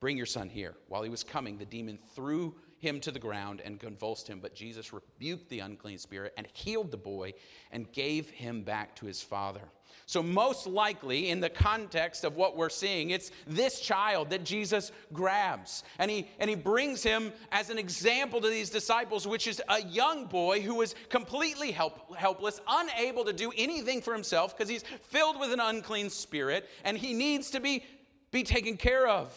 Bring 0.04 0.18
your 0.18 0.26
son 0.26 0.50
here. 0.50 0.76
While 0.90 1.04
he 1.04 1.10
was 1.10 1.24
coming, 1.24 1.58
the 1.58 1.64
demon 1.64 1.98
threw 2.14 2.54
him 2.80 3.00
to 3.00 3.10
the 3.10 3.20
ground 3.20 3.62
and 3.64 3.80
convulsed 3.80 4.28
him. 4.28 4.42
But 4.42 4.54
Jesus 4.54 4.92
rebuked 4.92 5.48
the 5.48 5.60
unclean 5.60 5.98
spirit 5.98 6.34
and 6.36 6.46
healed 6.52 6.92
the 6.92 6.98
boy 6.98 7.36
and 7.72 7.90
gave 7.94 8.30
him 8.30 8.64
back 8.64 8.98
to 8.98 9.06
his 9.06 9.22
father. 9.22 9.62
So, 10.06 10.22
most 10.22 10.68
likely, 10.68 11.30
in 11.30 11.40
the 11.40 11.50
context 11.50 12.26
of 12.26 12.36
what 12.36 12.58
we're 12.58 12.68
seeing, 12.68 13.12
it's 13.12 13.32
this 13.48 13.80
child 13.80 14.32
that 14.32 14.44
Jesus 14.44 14.92
grabs. 15.14 15.86
And 16.00 16.12
he, 16.12 16.28
and 16.38 16.50
he 16.50 16.58
brings 16.58 17.02
him 17.02 17.32
as 17.54 17.70
an 17.70 17.80
example 17.80 18.42
to 18.42 18.50
these 18.50 18.70
disciples, 18.70 19.26
which 19.26 19.48
is 19.48 19.62
a 19.70 19.84
young 19.84 20.26
boy 20.26 20.60
who 20.60 20.82
is 20.82 20.96
completely 21.08 21.72
help, 21.72 22.14
helpless, 22.18 22.60
unable 22.68 23.24
to 23.24 23.32
do 23.32 23.54
anything 23.56 24.02
for 24.02 24.12
himself 24.12 24.54
because 24.54 24.68
he's 24.68 24.84
filled 25.04 25.40
with 25.40 25.54
an 25.54 25.62
unclean 25.62 26.10
spirit 26.10 26.70
and 26.84 26.98
he 26.98 27.14
needs 27.14 27.52
to 27.52 27.62
be, 27.62 27.86
be 28.32 28.44
taken 28.44 28.76
care 28.76 29.08
of. 29.08 29.34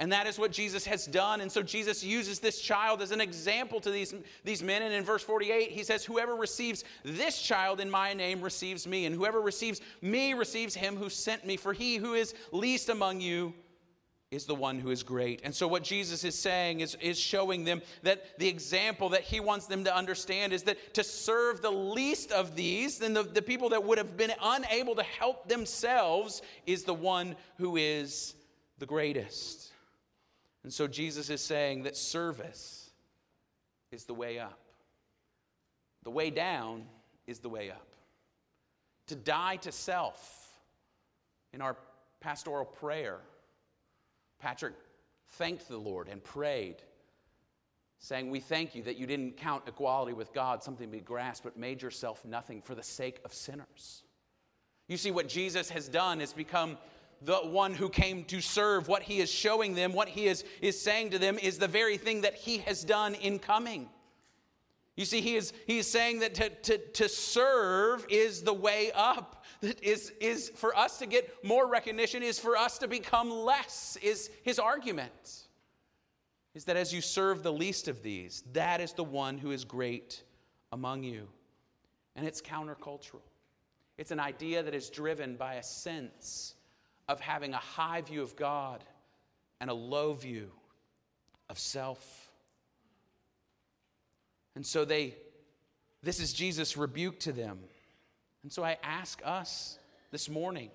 And 0.00 0.10
that 0.12 0.26
is 0.26 0.38
what 0.38 0.50
Jesus 0.50 0.86
has 0.86 1.04
done. 1.04 1.42
And 1.42 1.52
so 1.52 1.62
Jesus 1.62 2.02
uses 2.02 2.40
this 2.40 2.58
child 2.58 3.02
as 3.02 3.10
an 3.10 3.20
example 3.20 3.80
to 3.80 3.90
these, 3.90 4.14
these 4.44 4.62
men. 4.62 4.80
And 4.80 4.94
in 4.94 5.04
verse 5.04 5.22
48, 5.22 5.70
he 5.70 5.84
says, 5.84 6.06
Whoever 6.06 6.34
receives 6.34 6.84
this 7.04 7.40
child 7.40 7.80
in 7.80 7.90
my 7.90 8.14
name 8.14 8.40
receives 8.40 8.86
me, 8.86 9.04
and 9.04 9.14
whoever 9.14 9.42
receives 9.42 9.82
me 10.00 10.32
receives 10.32 10.74
him 10.74 10.96
who 10.96 11.10
sent 11.10 11.46
me. 11.46 11.58
For 11.58 11.74
he 11.74 11.96
who 11.96 12.14
is 12.14 12.34
least 12.50 12.88
among 12.88 13.20
you 13.20 13.52
is 14.30 14.46
the 14.46 14.54
one 14.54 14.78
who 14.78 14.90
is 14.90 15.02
great. 15.02 15.42
And 15.44 15.54
so, 15.54 15.68
what 15.68 15.82
Jesus 15.82 16.24
is 16.24 16.38
saying 16.38 16.80
is, 16.80 16.96
is 17.02 17.18
showing 17.18 17.64
them 17.64 17.82
that 18.02 18.38
the 18.38 18.48
example 18.48 19.10
that 19.10 19.22
he 19.22 19.38
wants 19.38 19.66
them 19.66 19.84
to 19.84 19.94
understand 19.94 20.54
is 20.54 20.62
that 20.62 20.94
to 20.94 21.04
serve 21.04 21.60
the 21.60 21.70
least 21.70 22.32
of 22.32 22.56
these, 22.56 22.96
then 22.96 23.12
the, 23.12 23.24
the 23.24 23.42
people 23.42 23.68
that 23.68 23.84
would 23.84 23.98
have 23.98 24.16
been 24.16 24.32
unable 24.42 24.94
to 24.94 25.02
help 25.02 25.46
themselves, 25.46 26.40
is 26.64 26.84
the 26.84 26.94
one 26.94 27.36
who 27.58 27.76
is 27.76 28.34
the 28.78 28.86
greatest. 28.86 29.69
And 30.62 30.72
so 30.72 30.86
Jesus 30.86 31.30
is 31.30 31.40
saying 31.40 31.84
that 31.84 31.96
service 31.96 32.90
is 33.92 34.04
the 34.04 34.14
way 34.14 34.38
up. 34.38 34.58
The 36.02 36.10
way 36.10 36.30
down 36.30 36.84
is 37.26 37.38
the 37.38 37.48
way 37.48 37.70
up. 37.70 37.86
To 39.08 39.16
die 39.16 39.56
to 39.56 39.72
self. 39.72 40.48
In 41.52 41.60
our 41.60 41.76
pastoral 42.20 42.64
prayer, 42.64 43.18
Patrick 44.38 44.74
thanked 45.30 45.68
the 45.68 45.78
Lord 45.78 46.08
and 46.08 46.22
prayed, 46.22 46.76
saying, 47.98 48.30
We 48.30 48.40
thank 48.40 48.74
you 48.74 48.82
that 48.84 48.96
you 48.96 49.06
didn't 49.06 49.36
count 49.36 49.64
equality 49.66 50.12
with 50.12 50.32
God 50.32 50.62
something 50.62 50.86
to 50.86 50.92
be 50.92 51.00
grasped, 51.00 51.44
but 51.44 51.56
made 51.56 51.82
yourself 51.82 52.24
nothing 52.24 52.62
for 52.62 52.74
the 52.74 52.82
sake 52.82 53.20
of 53.24 53.34
sinners. 53.34 54.04
You 54.86 54.96
see, 54.96 55.10
what 55.10 55.28
Jesus 55.28 55.70
has 55.70 55.88
done 55.88 56.20
is 56.20 56.32
become 56.32 56.78
the 57.22 57.36
one 57.36 57.74
who 57.74 57.88
came 57.88 58.24
to 58.24 58.40
serve. 58.40 58.88
What 58.88 59.02
he 59.02 59.20
is 59.20 59.30
showing 59.30 59.74
them, 59.74 59.92
what 59.92 60.08
he 60.08 60.26
is, 60.26 60.44
is 60.60 60.80
saying 60.80 61.10
to 61.10 61.18
them, 61.18 61.38
is 61.38 61.58
the 61.58 61.68
very 61.68 61.96
thing 61.96 62.22
that 62.22 62.34
he 62.34 62.58
has 62.58 62.84
done 62.84 63.14
in 63.14 63.38
coming. 63.38 63.88
You 64.96 65.04
see, 65.04 65.20
he 65.20 65.36
is, 65.36 65.52
he 65.66 65.78
is 65.78 65.86
saying 65.86 66.20
that 66.20 66.34
to, 66.34 66.48
to, 66.50 66.78
to 66.78 67.08
serve 67.08 68.04
is 68.08 68.42
the 68.42 68.52
way 68.52 68.90
up. 68.94 69.44
That 69.60 69.82
is, 69.82 70.12
is 70.20 70.50
for 70.50 70.76
us 70.76 70.98
to 70.98 71.06
get 71.06 71.44
more 71.44 71.66
recognition, 71.66 72.22
is 72.22 72.38
for 72.38 72.56
us 72.56 72.78
to 72.78 72.88
become 72.88 73.30
less, 73.30 73.98
is 74.02 74.30
his 74.42 74.58
argument. 74.58 75.46
Is 76.54 76.64
that 76.64 76.76
as 76.76 76.92
you 76.92 77.00
serve 77.00 77.42
the 77.42 77.52
least 77.52 77.86
of 77.86 78.02
these, 78.02 78.42
that 78.52 78.80
is 78.80 78.92
the 78.92 79.04
one 79.04 79.38
who 79.38 79.50
is 79.52 79.64
great 79.64 80.22
among 80.72 81.02
you. 81.02 81.28
And 82.16 82.26
it's 82.26 82.42
countercultural. 82.42 83.22
It's 83.98 84.10
an 84.10 84.20
idea 84.20 84.62
that 84.62 84.74
is 84.74 84.90
driven 84.90 85.36
by 85.36 85.54
a 85.54 85.62
sense 85.62 86.54
of 87.10 87.18
having 87.18 87.52
a 87.54 87.58
high 87.58 88.00
view 88.02 88.22
of 88.22 88.36
God 88.36 88.84
and 89.60 89.68
a 89.68 89.74
low 89.74 90.12
view 90.12 90.48
of 91.48 91.58
self. 91.58 92.30
And 94.54 94.64
so 94.64 94.84
they, 94.84 95.16
this 96.04 96.20
is 96.20 96.32
Jesus' 96.32 96.76
rebuke 96.76 97.18
to 97.20 97.32
them. 97.32 97.58
And 98.44 98.52
so 98.52 98.62
I 98.62 98.78
ask 98.84 99.20
us 99.24 99.76
this 100.12 100.28
morning 100.28 100.70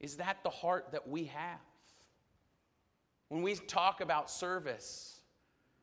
is 0.00 0.16
that 0.16 0.38
the 0.42 0.50
heart 0.50 0.88
that 0.92 1.06
we 1.06 1.24
have? 1.24 1.60
When 3.28 3.42
we 3.42 3.56
talk 3.56 4.00
about 4.00 4.30
service, 4.30 5.20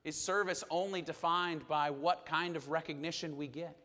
is 0.04 0.16
service 0.16 0.64
only 0.72 1.04
defined 1.04 1.68
by 1.68 1.92
what 1.92 2.26
kind 2.26 2.56
of 2.56 2.70
recognition 2.70 3.38
we 3.38 3.48
get? 3.48 3.78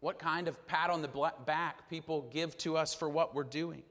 What 0.00 0.18
kind 0.18 0.48
of 0.48 0.66
pat 0.66 0.90
on 0.90 1.02
the 1.02 1.32
back 1.46 1.88
people 1.88 2.26
give 2.32 2.56
to 2.58 2.76
us 2.76 2.94
for 2.94 3.08
what 3.08 3.34
we're 3.34 3.44
doing? 3.44 3.82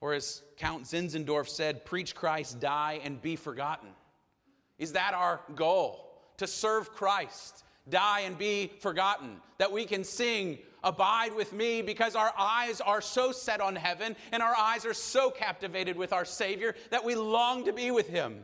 Or 0.00 0.14
as 0.14 0.42
Count 0.56 0.84
Zinzendorf 0.84 1.48
said, 1.48 1.84
preach 1.84 2.14
Christ, 2.14 2.60
die, 2.60 3.00
and 3.02 3.20
be 3.20 3.36
forgotten. 3.36 3.88
Is 4.78 4.92
that 4.92 5.14
our 5.14 5.40
goal? 5.54 6.08
To 6.38 6.46
serve 6.46 6.90
Christ, 6.92 7.64
die, 7.88 8.20
and 8.20 8.36
be 8.36 8.72
forgotten. 8.80 9.36
That 9.58 9.72
we 9.72 9.84
can 9.84 10.04
sing, 10.04 10.58
Abide 10.84 11.34
with 11.34 11.52
me, 11.52 11.80
because 11.80 12.16
our 12.16 12.32
eyes 12.36 12.80
are 12.80 13.00
so 13.00 13.30
set 13.30 13.60
on 13.60 13.76
heaven 13.76 14.16
and 14.32 14.42
our 14.42 14.54
eyes 14.56 14.84
are 14.84 14.94
so 14.94 15.30
captivated 15.30 15.96
with 15.96 16.12
our 16.12 16.24
Savior 16.24 16.74
that 16.90 17.04
we 17.04 17.14
long 17.14 17.64
to 17.66 17.72
be 17.72 17.92
with 17.92 18.08
Him. 18.08 18.42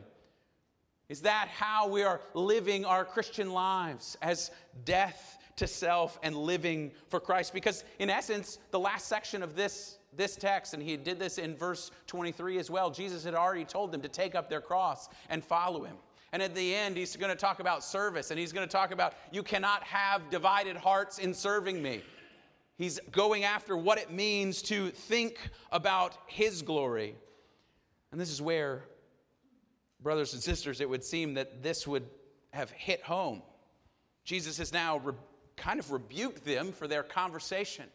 Is 1.09 1.21
that 1.21 1.49
how 1.49 1.89
we 1.89 2.03
are 2.03 2.21
living 2.33 2.85
our 2.85 3.03
Christian 3.03 3.51
lives 3.51 4.17
as 4.21 4.51
death 4.85 5.37
to 5.59 5.67
self 5.67 6.19
and 6.23 6.35
living 6.35 6.91
for 7.09 7.19
Christ. 7.19 7.53
Because, 7.53 7.83
in 7.99 8.09
essence, 8.09 8.59
the 8.71 8.79
last 8.79 9.07
section 9.07 9.43
of 9.43 9.55
this, 9.55 9.99
this 10.15 10.35
text, 10.35 10.73
and 10.73 10.81
he 10.81 10.97
did 10.97 11.19
this 11.19 11.37
in 11.37 11.55
verse 11.55 11.91
23 12.07 12.57
as 12.57 12.69
well, 12.69 12.89
Jesus 12.89 13.23
had 13.23 13.35
already 13.35 13.65
told 13.65 13.91
them 13.91 14.01
to 14.01 14.07
take 14.07 14.35
up 14.35 14.49
their 14.49 14.61
cross 14.61 15.09
and 15.29 15.43
follow 15.43 15.83
him. 15.83 15.95
And 16.31 16.41
at 16.41 16.55
the 16.55 16.73
end, 16.73 16.95
he's 16.95 17.15
going 17.15 17.31
to 17.31 17.35
talk 17.35 17.59
about 17.59 17.83
service, 17.83 18.31
and 18.31 18.39
he's 18.39 18.53
going 18.53 18.67
to 18.67 18.71
talk 18.71 18.91
about 18.91 19.13
you 19.31 19.43
cannot 19.43 19.83
have 19.83 20.29
divided 20.29 20.77
hearts 20.77 21.19
in 21.19 21.33
serving 21.33 21.81
me. 21.81 22.01
He's 22.77 22.99
going 23.11 23.43
after 23.43 23.75
what 23.75 23.97
it 23.97 24.11
means 24.11 24.61
to 24.63 24.89
think 24.89 25.37
about 25.71 26.17
his 26.27 26.61
glory. 26.61 27.15
And 28.11 28.21
this 28.21 28.29
is 28.29 28.41
where, 28.41 28.85
brothers 30.01 30.33
and 30.33 30.41
sisters, 30.41 30.79
it 30.79 30.89
would 30.89 31.03
seem 31.03 31.33
that 31.33 31.61
this 31.61 31.85
would 31.85 32.05
have 32.51 32.71
hit 32.71 33.03
home. 33.03 33.41
Jesus 34.23 34.59
has 34.59 34.71
now 34.71 35.01
kind 35.59 35.79
of 35.79 35.91
rebuke 35.91 36.43
them 36.43 36.71
for 36.71 36.87
their 36.87 37.03
conversation. 37.03 37.85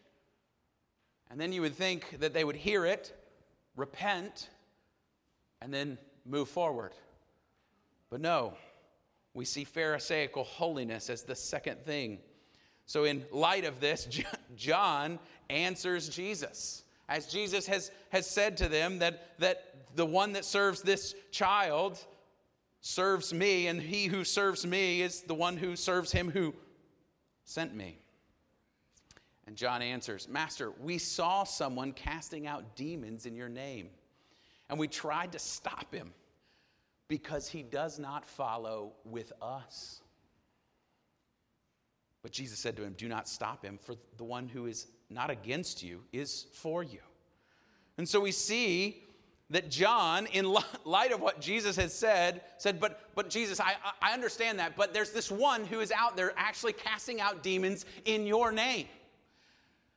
And 1.30 1.40
then 1.40 1.52
you 1.52 1.62
would 1.62 1.74
think 1.74 2.20
that 2.20 2.32
they 2.32 2.44
would 2.44 2.56
hear 2.56 2.84
it, 2.84 3.12
repent, 3.76 4.50
and 5.60 5.72
then 5.72 5.98
move 6.24 6.48
forward. 6.48 6.92
But 8.10 8.20
no, 8.20 8.54
we 9.32 9.44
see 9.44 9.64
Pharisaical 9.64 10.44
holiness 10.44 11.10
as 11.10 11.22
the 11.22 11.34
second 11.34 11.80
thing. 11.84 12.18
So, 12.86 13.04
in 13.04 13.24
light 13.32 13.64
of 13.64 13.80
this, 13.80 14.06
John 14.56 15.18
answers 15.48 16.08
Jesus. 16.08 16.84
As 17.08 17.26
Jesus 17.26 17.66
has, 17.66 17.90
has 18.10 18.28
said 18.28 18.56
to 18.58 18.68
them, 18.68 18.98
that, 18.98 19.38
that 19.38 19.74
the 19.94 20.06
one 20.06 20.32
that 20.32 20.44
serves 20.44 20.82
this 20.82 21.14
child 21.30 21.98
serves 22.80 23.32
me, 23.32 23.66
and 23.66 23.80
he 23.80 24.06
who 24.06 24.22
serves 24.22 24.66
me 24.66 25.00
is 25.00 25.22
the 25.22 25.34
one 25.34 25.56
who 25.56 25.76
serves 25.76 26.12
him 26.12 26.30
who 26.30 26.54
sent 27.44 27.74
me? 27.74 27.98
And 29.46 29.56
John 29.56 29.82
answers, 29.82 30.28
Master, 30.28 30.72
we 30.80 30.98
saw 30.98 31.44
someone 31.44 31.92
casting 31.92 32.46
out 32.46 32.76
demons 32.76 33.26
in 33.26 33.36
your 33.36 33.48
name, 33.48 33.88
and 34.68 34.78
we 34.78 34.88
tried 34.88 35.32
to 35.32 35.38
stop 35.38 35.92
him 35.94 36.12
because 37.08 37.48
he 37.48 37.62
does 37.62 37.98
not 37.98 38.24
follow 38.24 38.92
with 39.04 39.32
us. 39.42 40.00
But 42.22 42.32
Jesus 42.32 42.58
said 42.58 42.74
to 42.76 42.82
him, 42.82 42.94
Do 42.96 43.06
not 43.06 43.28
stop 43.28 43.62
him, 43.62 43.78
for 43.78 43.96
the 44.16 44.24
one 44.24 44.48
who 44.48 44.64
is 44.66 44.86
not 45.10 45.28
against 45.28 45.82
you 45.82 46.02
is 46.10 46.46
for 46.52 46.82
you. 46.82 47.00
And 47.98 48.08
so 48.08 48.18
we 48.18 48.32
see 48.32 49.04
that 49.50 49.70
John, 49.70 50.26
in 50.26 50.46
light 50.84 51.12
of 51.12 51.20
what 51.20 51.40
Jesus 51.40 51.76
has 51.76 51.92
said, 51.92 52.42
said, 52.58 52.80
But, 52.80 53.00
but 53.14 53.30
Jesus, 53.30 53.60
I, 53.60 53.74
I 54.00 54.12
understand 54.12 54.58
that, 54.58 54.76
but 54.76 54.94
there's 54.94 55.12
this 55.12 55.30
one 55.30 55.64
who 55.64 55.80
is 55.80 55.92
out 55.92 56.16
there 56.16 56.32
actually 56.36 56.72
casting 56.72 57.20
out 57.20 57.42
demons 57.42 57.84
in 58.04 58.26
your 58.26 58.52
name. 58.52 58.86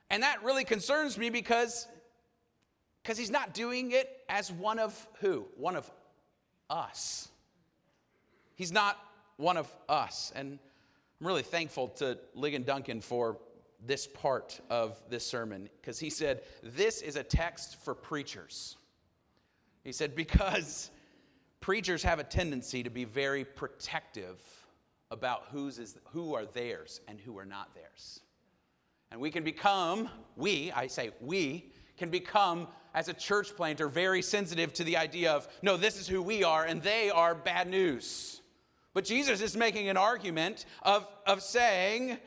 And 0.09 0.23
that 0.23 0.43
really 0.43 0.63
concerns 0.63 1.17
me 1.17 1.29
because 1.29 1.87
Because 3.03 3.17
he's 3.17 3.31
not 3.31 3.53
doing 3.53 3.91
it 3.91 4.09
as 4.27 4.51
one 4.51 4.79
of 4.79 5.07
who? 5.21 5.45
One 5.55 5.77
of 5.77 5.89
us. 6.69 7.29
He's 8.55 8.73
not 8.73 8.97
one 9.37 9.55
of 9.55 9.73
us. 9.87 10.33
And 10.35 10.59
I'm 11.21 11.27
really 11.27 11.43
thankful 11.43 11.87
to 11.99 12.17
Ligon 12.35 12.65
Duncan 12.65 13.01
for 13.01 13.37
this 13.85 14.07
part 14.07 14.59
of 14.69 15.01
this 15.09 15.25
sermon 15.25 15.69
because 15.79 15.99
he 15.99 16.09
said, 16.09 16.41
This 16.63 17.01
is 17.01 17.15
a 17.15 17.23
text 17.23 17.77
for 17.83 17.95
preachers. 17.95 18.75
He 19.87 19.93
said, 19.93 20.17
Because 20.17 20.91
preachers 21.61 22.03
have 22.03 22.19
a 22.19 22.23
tendency 22.25 22.83
to 22.83 22.89
be 22.89 23.05
very 23.05 23.45
protective 23.45 24.37
about 25.11 25.45
whose 25.49 25.79
is, 25.79 25.97
who 26.11 26.35
are 26.35 26.43
theirs 26.45 26.99
and 27.07 27.17
who 27.21 27.37
are 27.37 27.45
not 27.45 27.73
theirs. 27.73 28.19
And 29.11 29.21
we 29.21 29.31
can 29.31 29.45
become, 29.45 30.09
we, 30.35 30.73
I 30.73 30.87
say 30.87 31.11
we, 31.21 31.71
can 31.95 32.09
become, 32.09 32.67
as 32.93 33.07
a 33.07 33.13
church 33.13 33.55
planter, 33.55 33.87
very 33.87 34.21
sensitive 34.21 34.73
to 34.73 34.83
the 34.83 34.97
idea 34.97 35.31
of, 35.31 35.47
no, 35.61 35.77
this 35.77 35.97
is 35.97 36.05
who 36.05 36.21
we 36.21 36.43
are, 36.43 36.65
and 36.65 36.83
they 36.83 37.09
are 37.09 37.33
bad 37.33 37.69
news. 37.69 38.41
But 38.93 39.05
Jesus 39.05 39.39
is 39.39 39.55
making 39.55 39.87
an 39.87 39.95
argument 39.95 40.65
of, 40.83 41.07
of 41.25 41.41
saying 41.41 42.17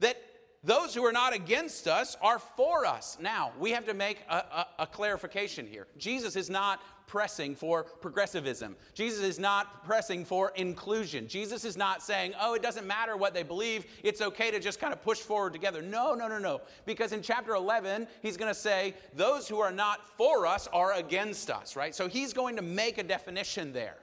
that 0.00 0.16
those 0.64 0.94
who 0.94 1.04
are 1.04 1.12
not 1.12 1.34
against 1.34 1.86
us 1.86 2.16
are 2.22 2.38
for 2.38 2.86
us. 2.86 3.18
Now, 3.20 3.52
we 3.60 3.72
have 3.72 3.84
to 3.84 3.94
make 3.94 4.24
a, 4.30 4.36
a, 4.36 4.66
a, 4.80 4.86
clarification 4.86 5.66
here. 5.66 5.86
Jesus 5.98 6.36
is 6.36 6.48
not 6.48 6.80
pressing 7.06 7.54
for 7.54 7.84
progressivism. 7.84 8.76
Jesus 8.94 9.22
is 9.22 9.38
not 9.38 9.84
pressing 9.84 10.24
for 10.24 10.52
inclusion. 10.56 11.28
Jesus 11.28 11.64
is 11.64 11.76
not 11.76 12.02
saying, 12.02 12.32
oh, 12.40 12.54
it 12.54 12.62
doesn't 12.62 12.86
matter 12.86 13.16
what 13.16 13.34
they 13.34 13.42
believe, 13.42 13.86
it's 14.02 14.20
okay 14.20 14.50
to 14.50 14.60
just 14.60 14.80
kind 14.80 14.92
of 14.92 15.02
push 15.02 15.18
forward 15.18 15.52
together. 15.52 15.82
No, 15.82 16.14
no, 16.14 16.28
no, 16.28 16.38
no. 16.38 16.60
Because 16.86 17.12
in 17.12 17.22
chapter 17.22 17.54
11, 17.54 18.06
he's 18.22 18.36
going 18.36 18.52
to 18.52 18.58
say, 18.58 18.94
those 19.14 19.48
who 19.48 19.60
are 19.60 19.72
not 19.72 20.08
for 20.16 20.46
us 20.46 20.68
are 20.72 20.92
against 20.94 21.50
us, 21.50 21.76
right? 21.76 21.94
So 21.94 22.08
he's 22.08 22.32
going 22.32 22.56
to 22.56 22.62
make 22.62 22.98
a 22.98 23.02
definition 23.02 23.72
there. 23.72 23.96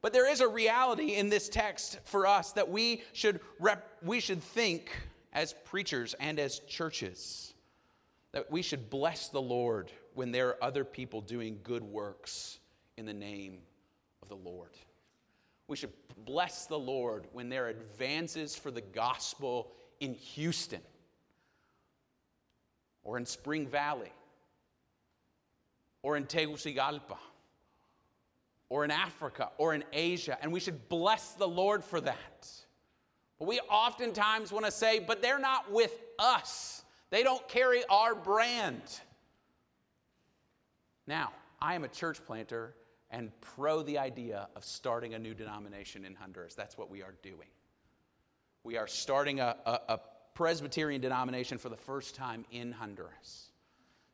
But 0.00 0.12
there 0.12 0.30
is 0.30 0.40
a 0.40 0.48
reality 0.48 1.14
in 1.14 1.28
this 1.28 1.48
text 1.48 2.00
for 2.04 2.26
us 2.26 2.52
that 2.52 2.68
we 2.68 3.02
should, 3.12 3.40
rep- 3.60 3.98
we 4.02 4.18
should 4.18 4.42
think 4.42 4.90
as 5.32 5.54
preachers 5.64 6.14
and 6.18 6.38
as 6.40 6.58
churches 6.60 7.51
that 8.32 8.50
we 8.50 8.62
should 8.62 8.90
bless 8.90 9.28
the 9.28 9.40
Lord 9.40 9.92
when 10.14 10.32
there 10.32 10.48
are 10.48 10.64
other 10.64 10.84
people 10.84 11.20
doing 11.20 11.58
good 11.62 11.82
works 11.82 12.58
in 12.96 13.06
the 13.06 13.14
name 13.14 13.58
of 14.22 14.28
the 14.28 14.36
Lord. 14.36 14.70
We 15.68 15.76
should 15.76 15.92
bless 16.24 16.66
the 16.66 16.78
Lord 16.78 17.26
when 17.32 17.48
there 17.48 17.66
are 17.66 17.68
advances 17.68 18.56
for 18.56 18.70
the 18.70 18.80
gospel 18.80 19.72
in 20.00 20.14
Houston 20.14 20.80
or 23.04 23.16
in 23.16 23.26
Spring 23.26 23.66
Valley 23.66 24.12
or 26.02 26.16
in 26.16 26.26
Tegucigalpa 26.26 27.18
or 28.68 28.84
in 28.84 28.90
Africa 28.90 29.50
or 29.58 29.74
in 29.74 29.84
Asia, 29.92 30.38
and 30.40 30.52
we 30.52 30.60
should 30.60 30.88
bless 30.88 31.32
the 31.32 31.48
Lord 31.48 31.84
for 31.84 32.00
that. 32.00 32.50
But 33.38 33.46
we 33.48 33.60
oftentimes 33.60 34.52
want 34.52 34.64
to 34.64 34.70
say, 34.70 34.98
but 34.98 35.20
they're 35.20 35.38
not 35.38 35.70
with 35.70 35.92
us. 36.18 36.82
They 37.12 37.22
don't 37.22 37.46
carry 37.46 37.82
our 37.90 38.14
brand. 38.14 38.80
Now, 41.06 41.32
I 41.60 41.74
am 41.74 41.84
a 41.84 41.88
church 41.88 42.24
planter 42.24 42.74
and 43.10 43.30
pro 43.42 43.82
the 43.82 43.98
idea 43.98 44.48
of 44.56 44.64
starting 44.64 45.12
a 45.12 45.18
new 45.18 45.34
denomination 45.34 46.06
in 46.06 46.14
Honduras. 46.14 46.54
That's 46.54 46.78
what 46.78 46.90
we 46.90 47.02
are 47.02 47.14
doing. 47.22 47.48
We 48.64 48.78
are 48.78 48.86
starting 48.86 49.40
a, 49.40 49.56
a, 49.66 49.80
a 49.90 50.00
Presbyterian 50.32 51.02
denomination 51.02 51.58
for 51.58 51.68
the 51.68 51.76
first 51.76 52.14
time 52.14 52.46
in 52.50 52.72
Honduras. 52.72 53.50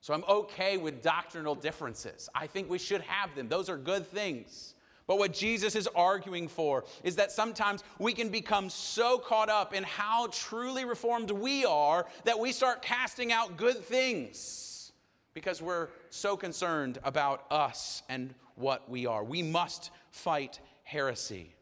So 0.00 0.12
I'm 0.12 0.24
okay 0.28 0.76
with 0.76 1.00
doctrinal 1.00 1.54
differences. 1.54 2.28
I 2.34 2.48
think 2.48 2.68
we 2.68 2.78
should 2.78 3.02
have 3.02 3.32
them, 3.36 3.48
those 3.48 3.68
are 3.68 3.76
good 3.76 4.08
things. 4.08 4.74
But 5.08 5.18
what 5.18 5.32
Jesus 5.32 5.74
is 5.74 5.88
arguing 5.96 6.48
for 6.48 6.84
is 7.02 7.16
that 7.16 7.32
sometimes 7.32 7.82
we 7.98 8.12
can 8.12 8.28
become 8.28 8.68
so 8.68 9.18
caught 9.18 9.48
up 9.48 9.74
in 9.74 9.82
how 9.82 10.28
truly 10.30 10.84
reformed 10.84 11.30
we 11.30 11.64
are 11.64 12.06
that 12.24 12.38
we 12.38 12.52
start 12.52 12.82
casting 12.82 13.32
out 13.32 13.56
good 13.56 13.78
things 13.78 14.92
because 15.32 15.62
we're 15.62 15.88
so 16.10 16.36
concerned 16.36 16.98
about 17.04 17.46
us 17.50 18.02
and 18.10 18.34
what 18.56 18.90
we 18.90 19.06
are. 19.06 19.24
We 19.24 19.42
must 19.42 19.90
fight 20.10 20.60
heresy, 20.82 21.54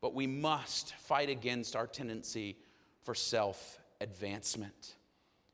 but 0.00 0.14
we 0.14 0.26
must 0.26 0.94
fight 0.94 1.28
against 1.28 1.76
our 1.76 1.86
tendency 1.86 2.56
for 3.02 3.14
self 3.14 3.78
advancement. 4.00 4.94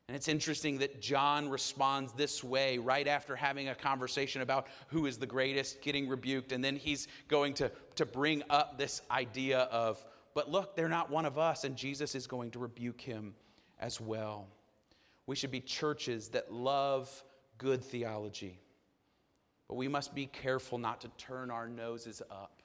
And 0.09 0.17
it's 0.17 0.29
interesting 0.29 0.79
that 0.79 1.03
John 1.03 1.51
responds 1.51 2.13
this 2.15 2.43
way 2.43 2.79
right 2.79 3.07
after 3.07 3.37
having 3.37 3.69
a 3.69 3.75
conversation 3.75 4.41
about 4.41 4.67
who 4.89 5.05
is 5.05 5.19
the 5.19 5.27
greatest, 5.27 5.83
getting 5.83 6.09
rebuked. 6.09 6.53
And 6.53 6.65
then 6.65 6.77
he's 6.77 7.09
going 7.29 7.53
to, 7.55 7.71
to 7.97 8.07
bring 8.07 8.43
up 8.49 8.79
this 8.79 9.03
idea 9.11 9.61
of, 9.61 10.03
but 10.35 10.51
look, 10.51 10.75
they're 10.75 10.89
not 10.89 11.11
one 11.11 11.27
of 11.27 11.37
us. 11.37 11.65
And 11.65 11.77
Jesus 11.77 12.15
is 12.15 12.27
going 12.27 12.53
to 12.53 12.59
rebuke 12.59 13.03
him 13.03 13.35
as 13.79 14.01
well. 14.01 14.49
We 15.27 15.37
should 15.37 15.51
be 15.51 15.61
churches 15.61 16.29
that 16.29 16.51
love 16.51 17.23
good 17.59 17.85
theology. 17.85 18.59
But 19.69 19.75
we 19.75 19.89
must 19.89 20.15
be 20.15 20.25
careful 20.25 20.79
not 20.79 21.03
to 21.03 21.09
turn 21.19 21.51
our 21.51 21.69
noses 21.69 22.23
up 22.31 22.63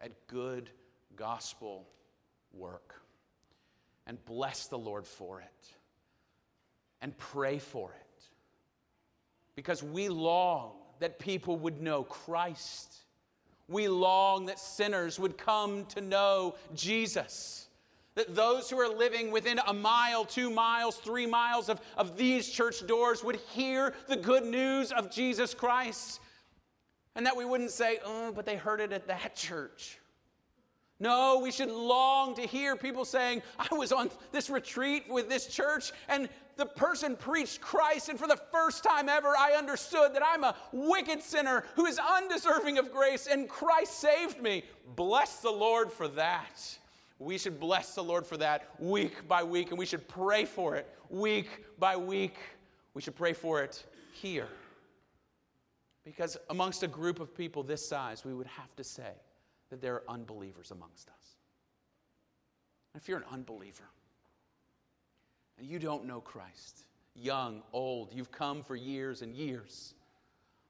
at 0.00 0.12
good 0.28 0.70
gospel 1.16 1.88
work. 2.52 3.02
And 4.06 4.24
bless 4.24 4.68
the 4.68 4.78
Lord 4.78 5.04
for 5.04 5.40
it 5.40 5.76
and 7.06 7.16
pray 7.18 7.60
for 7.60 7.92
it. 7.92 8.24
Because 9.54 9.80
we 9.80 10.08
long 10.08 10.72
that 10.98 11.20
people 11.20 11.56
would 11.58 11.80
know 11.80 12.02
Christ. 12.02 12.96
We 13.68 13.86
long 13.86 14.46
that 14.46 14.58
sinners 14.58 15.16
would 15.16 15.38
come 15.38 15.86
to 15.86 16.00
know 16.00 16.56
Jesus. 16.74 17.68
That 18.16 18.34
those 18.34 18.68
who 18.68 18.80
are 18.80 18.92
living 18.92 19.30
within 19.30 19.60
a 19.68 19.72
mile, 19.72 20.24
two 20.24 20.50
miles, 20.50 20.96
three 20.96 21.26
miles 21.26 21.68
of, 21.68 21.80
of 21.96 22.16
these 22.16 22.48
church 22.48 22.84
doors 22.88 23.22
would 23.22 23.36
hear 23.36 23.94
the 24.08 24.16
good 24.16 24.44
news 24.44 24.90
of 24.90 25.08
Jesus 25.08 25.54
Christ. 25.54 26.18
And 27.14 27.24
that 27.24 27.36
we 27.36 27.44
wouldn't 27.44 27.70
say, 27.70 28.00
oh, 28.04 28.32
but 28.32 28.46
they 28.46 28.56
heard 28.56 28.80
it 28.80 28.92
at 28.92 29.06
that 29.06 29.36
church. 29.36 30.00
No, 30.98 31.40
we 31.42 31.50
should 31.50 31.70
long 31.70 32.34
to 32.36 32.42
hear 32.42 32.74
people 32.74 33.04
saying, 33.04 33.42
I 33.58 33.74
was 33.74 33.92
on 33.92 34.10
this 34.32 34.48
retreat 34.48 35.04
with 35.10 35.28
this 35.28 35.46
church, 35.46 35.92
and 36.08 36.28
the 36.56 36.64
person 36.64 37.16
preached 37.16 37.60
Christ, 37.60 38.08
and 38.08 38.18
for 38.18 38.26
the 38.26 38.40
first 38.50 38.82
time 38.82 39.10
ever, 39.10 39.28
I 39.28 39.52
understood 39.52 40.14
that 40.14 40.22
I'm 40.24 40.42
a 40.42 40.56
wicked 40.72 41.22
sinner 41.22 41.64
who 41.74 41.84
is 41.84 41.98
undeserving 41.98 42.78
of 42.78 42.90
grace, 42.90 43.26
and 43.26 43.46
Christ 43.46 43.98
saved 43.98 44.40
me. 44.40 44.64
Bless 44.94 45.40
the 45.40 45.50
Lord 45.50 45.92
for 45.92 46.08
that. 46.08 46.78
We 47.18 47.36
should 47.36 47.60
bless 47.60 47.94
the 47.94 48.04
Lord 48.04 48.26
for 48.26 48.38
that 48.38 48.68
week 48.78 49.28
by 49.28 49.42
week, 49.42 49.68
and 49.70 49.78
we 49.78 49.86
should 49.86 50.08
pray 50.08 50.46
for 50.46 50.76
it 50.76 50.88
week 51.10 51.64
by 51.78 51.96
week. 51.96 52.36
We 52.94 53.02
should 53.02 53.16
pray 53.16 53.34
for 53.34 53.62
it 53.62 53.84
here. 54.12 54.48
Because 56.06 56.38
amongst 56.48 56.82
a 56.82 56.88
group 56.88 57.20
of 57.20 57.34
people 57.34 57.62
this 57.62 57.86
size, 57.86 58.24
we 58.24 58.32
would 58.32 58.46
have 58.46 58.74
to 58.76 58.84
say, 58.84 59.12
that 59.70 59.80
there 59.80 59.94
are 59.94 60.02
unbelievers 60.08 60.70
amongst 60.70 61.08
us. 61.08 61.36
If 62.94 63.08
you're 63.08 63.18
an 63.18 63.24
unbeliever 63.30 63.84
and 65.58 65.66
you 65.66 65.78
don't 65.78 66.06
know 66.06 66.20
Christ, 66.20 66.84
young, 67.14 67.62
old, 67.72 68.12
you've 68.12 68.32
come 68.32 68.62
for 68.62 68.76
years 68.76 69.22
and 69.22 69.34
years, 69.34 69.94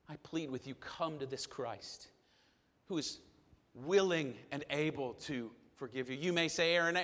I 0.08 0.16
plead 0.22 0.50
with 0.50 0.66
you 0.66 0.74
come 0.74 1.18
to 1.18 1.26
this 1.26 1.46
Christ 1.46 2.08
who 2.86 2.98
is 2.98 3.18
willing 3.74 4.34
and 4.50 4.64
able 4.70 5.14
to 5.14 5.50
forgive 5.76 6.10
you. 6.10 6.16
You 6.16 6.32
may 6.32 6.48
say, 6.48 6.74
Aaron, 6.74 6.98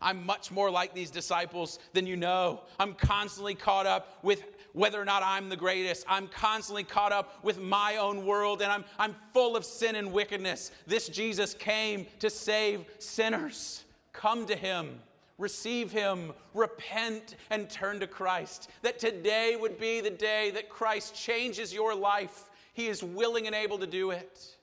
I'm 0.00 0.24
much 0.24 0.50
more 0.50 0.70
like 0.70 0.94
these 0.94 1.10
disciples 1.10 1.78
than 1.92 2.06
you 2.06 2.16
know. 2.16 2.62
I'm 2.78 2.94
constantly 2.94 3.54
caught 3.54 3.86
up 3.86 4.18
with 4.22 4.42
whether 4.72 5.00
or 5.00 5.04
not 5.04 5.22
I'm 5.22 5.48
the 5.48 5.56
greatest. 5.56 6.04
I'm 6.08 6.28
constantly 6.28 6.84
caught 6.84 7.12
up 7.12 7.42
with 7.42 7.58
my 7.58 7.96
own 7.96 8.26
world 8.26 8.60
and 8.60 8.70
I'm, 8.70 8.84
I'm 8.98 9.14
full 9.32 9.56
of 9.56 9.64
sin 9.64 9.96
and 9.96 10.12
wickedness. 10.12 10.70
This 10.86 11.08
Jesus 11.08 11.54
came 11.54 12.06
to 12.18 12.28
save 12.28 12.84
sinners. 12.98 13.84
Come 14.12 14.46
to 14.46 14.56
him, 14.56 14.98
receive 15.38 15.92
him, 15.92 16.32
repent, 16.52 17.36
and 17.50 17.68
turn 17.70 18.00
to 18.00 18.06
Christ. 18.06 18.70
That 18.82 18.98
today 18.98 19.56
would 19.58 19.78
be 19.78 20.00
the 20.00 20.10
day 20.10 20.50
that 20.52 20.68
Christ 20.68 21.14
changes 21.14 21.72
your 21.72 21.94
life. 21.94 22.50
He 22.74 22.88
is 22.88 23.02
willing 23.02 23.46
and 23.46 23.54
able 23.54 23.78
to 23.78 23.86
do 23.86 24.10
it. 24.10 24.55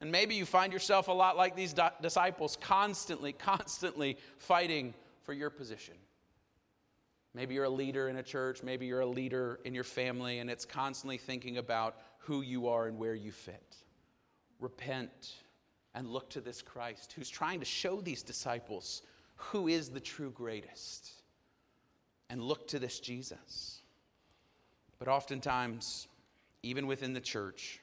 And 0.00 0.12
maybe 0.12 0.34
you 0.36 0.46
find 0.46 0.72
yourself 0.72 1.08
a 1.08 1.12
lot 1.12 1.36
like 1.36 1.56
these 1.56 1.74
disciples, 2.00 2.56
constantly, 2.60 3.32
constantly 3.32 4.16
fighting 4.38 4.94
for 5.22 5.32
your 5.32 5.50
position. 5.50 5.94
Maybe 7.34 7.54
you're 7.54 7.64
a 7.64 7.70
leader 7.70 8.08
in 8.08 8.16
a 8.16 8.22
church, 8.22 8.62
maybe 8.62 8.86
you're 8.86 9.00
a 9.00 9.06
leader 9.06 9.60
in 9.64 9.74
your 9.74 9.84
family, 9.84 10.38
and 10.38 10.48
it's 10.48 10.64
constantly 10.64 11.18
thinking 11.18 11.58
about 11.58 11.96
who 12.18 12.42
you 12.42 12.68
are 12.68 12.86
and 12.86 12.98
where 12.98 13.14
you 13.14 13.32
fit. 13.32 13.76
Repent 14.60 15.34
and 15.94 16.08
look 16.08 16.30
to 16.30 16.40
this 16.40 16.62
Christ 16.62 17.12
who's 17.12 17.28
trying 17.28 17.60
to 17.60 17.66
show 17.66 18.00
these 18.00 18.22
disciples 18.22 19.02
who 19.34 19.68
is 19.68 19.88
the 19.88 20.00
true 20.00 20.30
greatest. 20.30 21.12
And 22.30 22.42
look 22.42 22.68
to 22.68 22.78
this 22.78 23.00
Jesus. 23.00 23.80
But 24.98 25.08
oftentimes, 25.08 26.08
even 26.62 26.86
within 26.86 27.14
the 27.14 27.20
church, 27.20 27.80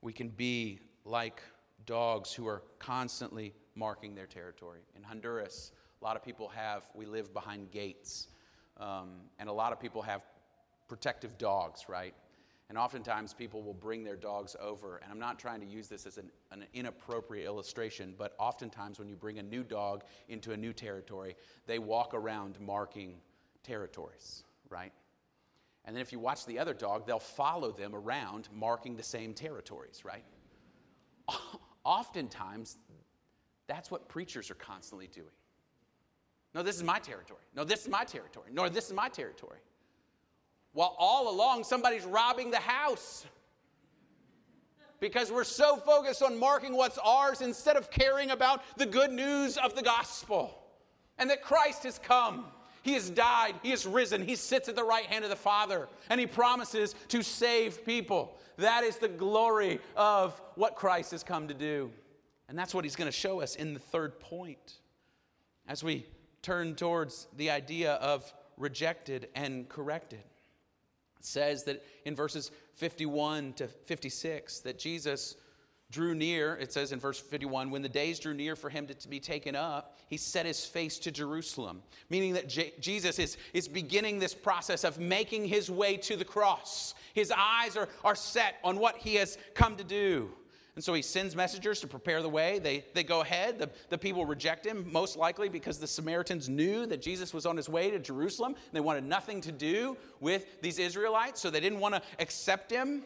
we 0.00 0.12
can 0.12 0.28
be 0.28 0.80
like 1.04 1.42
dogs 1.86 2.32
who 2.32 2.46
are 2.46 2.62
constantly 2.78 3.54
marking 3.74 4.14
their 4.14 4.26
territory. 4.26 4.80
In 4.96 5.02
Honduras, 5.02 5.72
a 6.00 6.04
lot 6.04 6.16
of 6.16 6.22
people 6.22 6.48
have, 6.48 6.86
we 6.94 7.06
live 7.06 7.32
behind 7.32 7.70
gates, 7.70 8.28
um, 8.78 9.10
and 9.38 9.48
a 9.48 9.52
lot 9.52 9.72
of 9.72 9.80
people 9.80 10.02
have 10.02 10.22
protective 10.88 11.38
dogs, 11.38 11.88
right? 11.88 12.14
And 12.68 12.78
oftentimes 12.78 13.34
people 13.34 13.62
will 13.62 13.74
bring 13.74 14.04
their 14.04 14.16
dogs 14.16 14.56
over. 14.60 14.96
And 14.96 15.12
I'm 15.12 15.18
not 15.18 15.38
trying 15.38 15.60
to 15.60 15.66
use 15.66 15.88
this 15.88 16.06
as 16.06 16.16
an, 16.16 16.30
an, 16.50 16.64
inappropriate 16.72 17.46
illustration, 17.46 18.14
but 18.16 18.34
oftentimes 18.38 18.98
when 18.98 19.08
you 19.08 19.16
bring 19.16 19.38
a 19.38 19.42
new 19.42 19.62
dog 19.62 20.02
into 20.28 20.52
a 20.52 20.56
new 20.56 20.72
territory, 20.72 21.36
they 21.66 21.78
walk 21.78 22.14
around 22.14 22.58
marking 22.60 23.16
territories, 23.62 24.44
right? 24.70 24.92
And 25.84 25.94
then 25.94 26.00
if 26.00 26.10
you 26.10 26.18
watch 26.18 26.46
the 26.46 26.58
other 26.58 26.72
dog, 26.72 27.06
they'll 27.06 27.18
follow 27.18 27.70
them 27.70 27.94
around 27.94 28.48
marking 28.52 28.96
the 28.96 29.02
same 29.02 29.34
territories, 29.34 30.02
right? 30.04 30.24
Oftentimes, 31.84 32.78
that's 33.66 33.90
what 33.90 34.08
preachers 34.08 34.50
are 34.50 34.56
constantly 34.56 35.06
doing. 35.06 35.26
No, 36.54 36.62
this 36.62 36.76
is 36.76 36.82
my 36.82 36.98
territory. 36.98 37.40
No, 37.54 37.64
this 37.64 37.82
is 37.82 37.88
my 37.88 38.04
territory. 38.04 38.50
No, 38.52 38.68
this 38.68 38.86
is 38.86 38.92
my 38.92 39.08
territory. 39.08 39.58
While 40.72 40.94
all 40.98 41.34
along, 41.34 41.64
somebody's 41.64 42.04
robbing 42.04 42.50
the 42.50 42.58
house 42.58 43.26
because 45.00 45.30
we're 45.30 45.44
so 45.44 45.76
focused 45.76 46.22
on 46.22 46.38
marking 46.38 46.74
what's 46.76 46.98
ours 46.98 47.42
instead 47.42 47.76
of 47.76 47.90
caring 47.90 48.30
about 48.30 48.62
the 48.76 48.86
good 48.86 49.12
news 49.12 49.56
of 49.56 49.74
the 49.74 49.82
gospel 49.82 50.62
and 51.18 51.28
that 51.30 51.42
Christ 51.42 51.82
has 51.84 51.98
come 51.98 52.46
he 52.84 52.92
has 52.92 53.08
died. 53.08 53.54
He 53.62 53.70
has 53.70 53.86
risen. 53.86 54.22
He 54.22 54.36
sits 54.36 54.68
at 54.68 54.76
the 54.76 54.84
right 54.84 55.06
hand 55.06 55.24
of 55.24 55.30
the 55.30 55.36
Father, 55.36 55.88
and 56.10 56.20
He 56.20 56.26
promises 56.26 56.94
to 57.08 57.22
save 57.22 57.84
people. 57.84 58.36
That 58.58 58.84
is 58.84 58.98
the 58.98 59.08
glory 59.08 59.80
of 59.96 60.40
what 60.54 60.76
Christ 60.76 61.10
has 61.12 61.24
come 61.24 61.48
to 61.48 61.54
do. 61.54 61.90
And 62.46 62.58
that's 62.58 62.74
what 62.74 62.84
He's 62.84 62.94
going 62.94 63.08
to 63.08 63.16
show 63.16 63.40
us 63.40 63.56
in 63.56 63.72
the 63.72 63.80
third 63.80 64.20
point 64.20 64.74
as 65.66 65.82
we 65.82 66.04
turn 66.42 66.74
towards 66.74 67.26
the 67.38 67.50
idea 67.50 67.94
of 67.94 68.30
rejected 68.58 69.28
and 69.34 69.66
corrected. 69.70 70.22
It 71.18 71.24
says 71.24 71.64
that 71.64 71.82
in 72.04 72.14
verses 72.14 72.50
51 72.74 73.54
to 73.54 73.66
56 73.66 74.60
that 74.60 74.78
Jesus 74.78 75.36
drew 75.90 76.14
near, 76.14 76.56
it 76.56 76.72
says 76.72 76.92
in 76.92 76.98
verse 76.98 77.20
51, 77.20 77.70
when 77.70 77.82
the 77.82 77.88
days 77.88 78.18
drew 78.18 78.34
near 78.34 78.56
for 78.56 78.68
him 78.68 78.86
to, 78.86 79.08
be 79.08 79.20
taken 79.20 79.54
up, 79.54 79.96
he 80.08 80.16
set 80.16 80.46
his 80.46 80.64
face 80.64 80.98
to 81.00 81.10
Jerusalem, 81.10 81.82
meaning 82.10 82.32
that 82.34 82.48
J- 82.48 82.72
Jesus 82.80 83.18
is, 83.18 83.36
is 83.52 83.68
beginning 83.68 84.18
this 84.18 84.34
process 84.34 84.82
of 84.84 84.98
making 84.98 85.46
his 85.46 85.70
way 85.70 85.96
to 85.98 86.16
the 86.16 86.24
cross. 86.24 86.94
His 87.12 87.32
eyes 87.36 87.76
are, 87.76 87.88
are 88.02 88.16
set 88.16 88.56
on 88.64 88.78
what 88.78 88.96
he 88.96 89.14
has 89.16 89.38
come 89.54 89.76
to 89.76 89.84
do. 89.84 90.30
And 90.74 90.82
so 90.82 90.92
he 90.92 91.02
sends 91.02 91.36
messengers 91.36 91.80
to 91.80 91.86
prepare 91.86 92.20
the 92.20 92.28
way. 92.28 92.58
They, 92.58 92.84
they 92.94 93.04
go 93.04 93.20
ahead. 93.20 93.60
The, 93.60 93.70
the 93.90 93.98
people 93.98 94.26
reject 94.26 94.66
him, 94.66 94.90
most 94.90 95.16
likely 95.16 95.48
because 95.48 95.78
the 95.78 95.86
Samaritans 95.86 96.48
knew 96.48 96.84
that 96.86 97.00
Jesus 97.00 97.32
was 97.32 97.46
on 97.46 97.56
his 97.56 97.68
way 97.68 97.90
to 97.90 98.00
Jerusalem. 98.00 98.56
They 98.72 98.80
wanted 98.80 99.04
nothing 99.04 99.40
to 99.42 99.52
do 99.52 99.96
with 100.18 100.60
these 100.60 100.80
Israelites, 100.80 101.40
so 101.40 101.48
they 101.48 101.60
didn't 101.60 101.78
want 101.78 101.94
to 101.94 102.02
accept 102.18 102.72
him. 102.72 103.04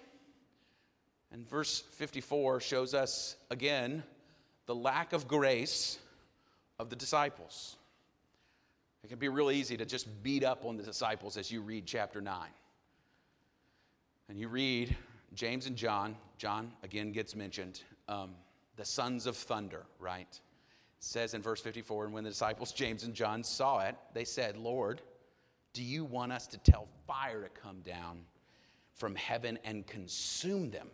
And 1.32 1.48
verse 1.48 1.80
54 1.92 2.60
shows 2.60 2.94
us 2.94 3.36
again 3.50 4.02
the 4.66 4.74
lack 4.74 5.12
of 5.12 5.28
grace 5.28 5.98
of 6.78 6.90
the 6.90 6.96
disciples. 6.96 7.76
It 9.04 9.08
can 9.08 9.18
be 9.18 9.28
real 9.28 9.50
easy 9.50 9.76
to 9.76 9.84
just 9.84 10.06
beat 10.22 10.44
up 10.44 10.64
on 10.64 10.76
the 10.76 10.82
disciples 10.82 11.36
as 11.36 11.50
you 11.50 11.60
read 11.60 11.86
chapter 11.86 12.20
9. 12.20 12.48
And 14.28 14.38
you 14.38 14.48
read 14.48 14.94
James 15.34 15.66
and 15.66 15.76
John. 15.76 16.16
John 16.36 16.72
again 16.82 17.12
gets 17.12 17.34
mentioned. 17.34 17.82
Um, 18.08 18.30
the 18.76 18.84
sons 18.84 19.26
of 19.26 19.36
thunder, 19.36 19.84
right? 19.98 20.38
Says 21.00 21.34
in 21.34 21.42
verse 21.42 21.60
54 21.60 22.06
And 22.06 22.14
when 22.14 22.24
the 22.24 22.30
disciples, 22.30 22.72
James 22.72 23.04
and 23.04 23.14
John, 23.14 23.44
saw 23.44 23.80
it, 23.80 23.96
they 24.14 24.24
said, 24.24 24.56
Lord, 24.56 25.00
do 25.72 25.82
you 25.82 26.04
want 26.04 26.32
us 26.32 26.46
to 26.48 26.58
tell 26.58 26.88
fire 27.06 27.42
to 27.42 27.48
come 27.48 27.80
down 27.80 28.20
from 28.94 29.14
heaven 29.14 29.58
and 29.64 29.86
consume 29.86 30.70
them? 30.70 30.88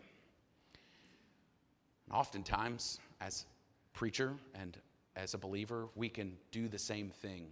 And 2.07 2.17
oftentimes, 2.17 2.99
as 3.21 3.47
preacher 3.93 4.35
and 4.55 4.77
as 5.17 5.35
a 5.35 5.39
believer, 5.39 5.89
we 5.95 6.09
can 6.09 6.37
do 6.51 6.69
the 6.69 6.79
same 6.79 7.11
thing 7.11 7.47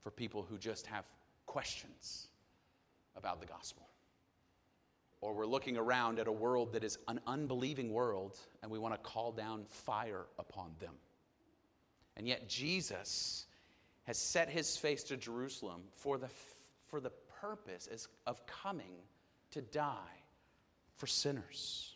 for 0.00 0.10
people 0.10 0.46
who 0.48 0.56
just 0.58 0.86
have 0.86 1.04
questions 1.46 2.28
about 3.16 3.40
the 3.40 3.46
gospel. 3.46 3.88
Or 5.20 5.34
we're 5.34 5.46
looking 5.46 5.76
around 5.76 6.20
at 6.20 6.28
a 6.28 6.32
world 6.32 6.72
that 6.74 6.84
is 6.84 6.98
an 7.08 7.20
unbelieving 7.26 7.92
world 7.92 8.38
and 8.62 8.70
we 8.70 8.78
want 8.78 8.94
to 8.94 9.00
call 9.00 9.32
down 9.32 9.64
fire 9.68 10.26
upon 10.38 10.70
them. 10.78 10.94
And 12.16 12.26
yet, 12.26 12.48
Jesus 12.48 13.46
has 14.04 14.16
set 14.16 14.48
his 14.48 14.76
face 14.76 15.02
to 15.04 15.16
Jerusalem 15.16 15.82
for 15.92 16.18
the, 16.18 16.28
for 16.88 17.00
the 17.00 17.12
purpose 17.40 17.88
of 18.26 18.46
coming 18.46 18.92
to 19.50 19.60
die 19.60 20.22
for 20.96 21.06
sinners. 21.06 21.94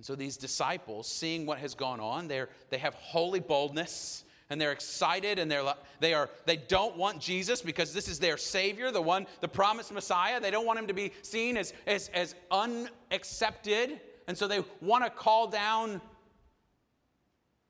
And 0.00 0.04
so 0.06 0.14
these 0.14 0.38
disciples, 0.38 1.06
seeing 1.06 1.44
what 1.44 1.58
has 1.58 1.74
gone 1.74 2.00
on, 2.00 2.26
they're, 2.26 2.48
they 2.70 2.78
have 2.78 2.94
holy 2.94 3.38
boldness 3.38 4.24
and 4.48 4.58
they're 4.58 4.72
excited 4.72 5.38
and 5.38 5.50
they're, 5.50 5.74
they, 5.98 6.14
are, 6.14 6.30
they 6.46 6.56
don't 6.56 6.96
want 6.96 7.20
Jesus 7.20 7.60
because 7.60 7.92
this 7.92 8.08
is 8.08 8.18
their 8.18 8.38
Savior, 8.38 8.90
the 8.90 9.02
one, 9.02 9.26
the 9.42 9.48
promised 9.48 9.92
Messiah. 9.92 10.40
They 10.40 10.50
don't 10.50 10.64
want 10.64 10.78
him 10.78 10.86
to 10.86 10.94
be 10.94 11.12
seen 11.20 11.58
as, 11.58 11.74
as, 11.86 12.08
as 12.14 12.34
unaccepted. 12.50 14.00
And 14.26 14.38
so 14.38 14.48
they 14.48 14.64
want 14.80 15.04
to 15.04 15.10
call 15.10 15.48
down 15.48 16.00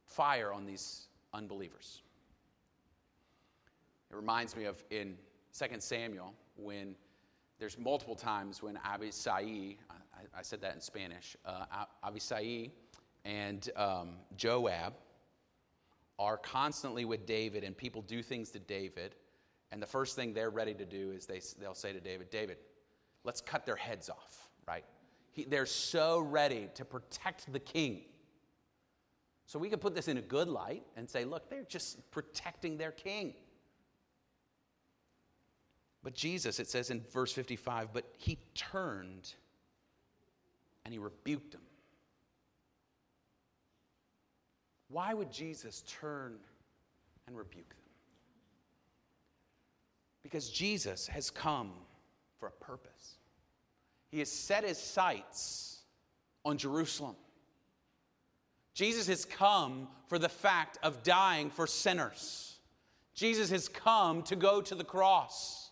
fire 0.07 0.53
on 0.53 0.67
these 0.67 1.09
unbelievers. 1.35 2.01
It 4.09 4.15
reminds 4.15 4.55
me 4.55 4.67
of 4.67 4.81
in 4.91 5.17
2 5.59 5.67
Samuel 5.81 6.33
when 6.55 6.95
there's 7.59 7.77
multiple 7.77 8.15
times 8.15 8.63
when 8.63 8.77
Abisai, 8.77 9.79
I, 10.37 10.43
said 10.43 10.61
that 10.63 10.75
in 10.75 10.81
Spanish. 10.81 11.37
Uh, 11.45 11.65
Avisai 12.05 12.71
and 13.25 13.69
um, 13.77 14.17
Joab 14.37 14.95
are 16.19 16.37
constantly 16.37 17.05
with 17.05 17.27
David, 17.27 17.65
and 17.65 17.77
people 17.77 18.03
do 18.03 18.23
things 18.23 18.51
to 18.51 18.59
David. 18.59 19.15
And 19.73 19.81
the 19.83 19.87
first 19.87 20.17
thing 20.17 20.35
they're 20.35 20.51
ready 20.51 20.75
to 20.75 20.85
do 20.85 21.13
is 21.13 21.27
they, 21.27 21.41
they'll 21.59 21.75
say 21.75 21.93
to 21.93 22.01
David, 22.01 22.31
David, 22.31 22.59
let's 23.25 23.41
cut 23.41 23.65
their 23.65 23.77
heads 23.77 24.09
off, 24.11 24.49
right? 24.67 24.85
He, 25.33 25.45
they're 25.45 25.67
so 25.67 26.19
ready 26.19 26.69
to 26.75 26.85
protect 26.85 27.53
the 27.53 27.61
king. 27.61 28.03
So 29.47 29.59
we 29.59 29.69
can 29.69 29.79
put 29.79 29.95
this 29.95 30.09
in 30.09 30.19
a 30.19 30.23
good 30.23 30.49
light 30.49 30.85
and 30.97 31.09
say, 31.09 31.25
look, 31.25 31.49
they're 31.51 31.65
just 31.65 32.11
protecting 32.11 32.79
their 32.79 32.93
king. 32.93 33.35
But 36.03 36.15
Jesus, 36.15 36.61
it 36.61 36.69
says 36.69 36.91
in 36.91 37.03
verse 37.13 37.33
55, 37.33 37.93
but 37.93 38.05
he 38.17 38.39
turned 38.55 39.35
and 40.85 40.93
he 40.93 40.99
rebuked 40.99 41.53
them. 41.53 41.61
Why 44.89 45.15
would 45.15 45.31
Jesus 45.31 45.85
turn 45.87 46.37
and 47.27 47.37
rebuke 47.37 47.69
them? 47.69 47.79
Because 50.23 50.51
Jesus 50.51 51.07
has 51.07 51.31
come 51.31 51.71
for 52.39 52.49
a 52.49 52.65
purpose. 52.65 53.17
He 54.11 54.19
has 54.19 54.31
set 54.31 54.65
his 54.65 54.79
sights 54.79 55.79
on 56.45 56.59
Jerusalem. 56.59 57.17
Jesus 58.75 59.07
has 59.07 59.25
come 59.25 59.89
for 60.09 60.19
the 60.19 60.29
fact 60.29 60.79
of 60.83 61.03
dying 61.03 61.51
for 61.51 61.67
sinners. 61.67 62.59
Jesus 63.15 63.51
has 63.51 63.69
come 63.69 64.23
to 64.25 64.37
go 64.37 64.61
to 64.61 64.75
the 64.75 64.85
cross. 64.85 65.70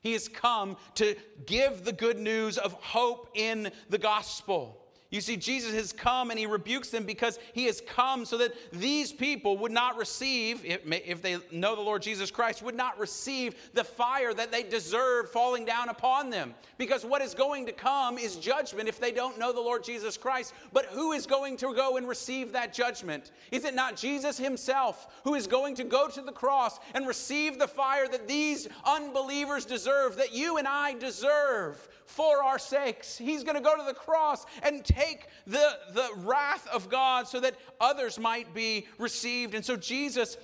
He 0.00 0.12
has 0.14 0.28
come 0.28 0.76
to 0.96 1.14
give 1.46 1.84
the 1.84 1.92
good 1.92 2.18
news 2.18 2.58
of 2.58 2.72
hope 2.72 3.30
in 3.34 3.70
the 3.88 3.98
gospel. 3.98 4.80
You 5.10 5.20
see, 5.20 5.36
Jesus 5.36 5.74
has 5.74 5.92
come 5.92 6.30
and 6.30 6.38
he 6.38 6.46
rebukes 6.46 6.90
them 6.90 7.02
because 7.02 7.40
he 7.52 7.64
has 7.64 7.80
come 7.80 8.24
so 8.24 8.38
that 8.38 8.54
these 8.72 9.12
people 9.12 9.58
would 9.58 9.72
not 9.72 9.96
receive, 9.96 10.64
if 10.64 11.20
they 11.20 11.38
know 11.50 11.74
the 11.74 11.80
Lord 11.80 12.00
Jesus 12.00 12.30
Christ, 12.30 12.62
would 12.62 12.76
not 12.76 12.96
receive 12.96 13.56
the 13.74 13.82
fire 13.82 14.32
that 14.32 14.52
they 14.52 14.62
deserve 14.62 15.28
falling 15.30 15.64
down 15.64 15.88
upon 15.88 16.30
them. 16.30 16.54
Because 16.78 17.04
what 17.04 17.22
is 17.22 17.34
going 17.34 17.66
to 17.66 17.72
come 17.72 18.18
is 18.18 18.36
judgment 18.36 18.88
if 18.88 19.00
they 19.00 19.10
don't 19.10 19.36
know 19.36 19.52
the 19.52 19.60
Lord 19.60 19.82
Jesus 19.82 20.16
Christ. 20.16 20.54
But 20.72 20.86
who 20.86 21.10
is 21.10 21.26
going 21.26 21.56
to 21.56 21.74
go 21.74 21.96
and 21.96 22.06
receive 22.06 22.52
that 22.52 22.72
judgment? 22.72 23.32
Is 23.50 23.64
it 23.64 23.74
not 23.74 23.96
Jesus 23.96 24.38
himself 24.38 25.08
who 25.24 25.34
is 25.34 25.48
going 25.48 25.74
to 25.74 25.84
go 25.84 26.06
to 26.06 26.22
the 26.22 26.30
cross 26.30 26.78
and 26.94 27.04
receive 27.04 27.58
the 27.58 27.66
fire 27.66 28.06
that 28.06 28.28
these 28.28 28.68
unbelievers 28.86 29.64
deserve, 29.64 30.16
that 30.18 30.32
you 30.32 30.56
and 30.56 30.68
I 30.68 30.94
deserve? 30.94 31.88
For 32.10 32.42
our 32.42 32.58
sakes. 32.58 33.16
He's 33.16 33.44
going 33.44 33.54
to 33.54 33.62
go 33.62 33.76
to 33.76 33.84
the 33.84 33.94
cross 33.94 34.44
and 34.62 34.84
take 34.84 35.28
the, 35.46 35.78
the 35.94 36.08
wrath 36.16 36.66
of 36.72 36.88
God 36.88 37.28
so 37.28 37.40
that 37.40 37.54
others 37.80 38.18
might 38.18 38.52
be 38.52 38.86
received. 38.98 39.54
And 39.54 39.64
so 39.64 39.76
Jesus 39.76 40.36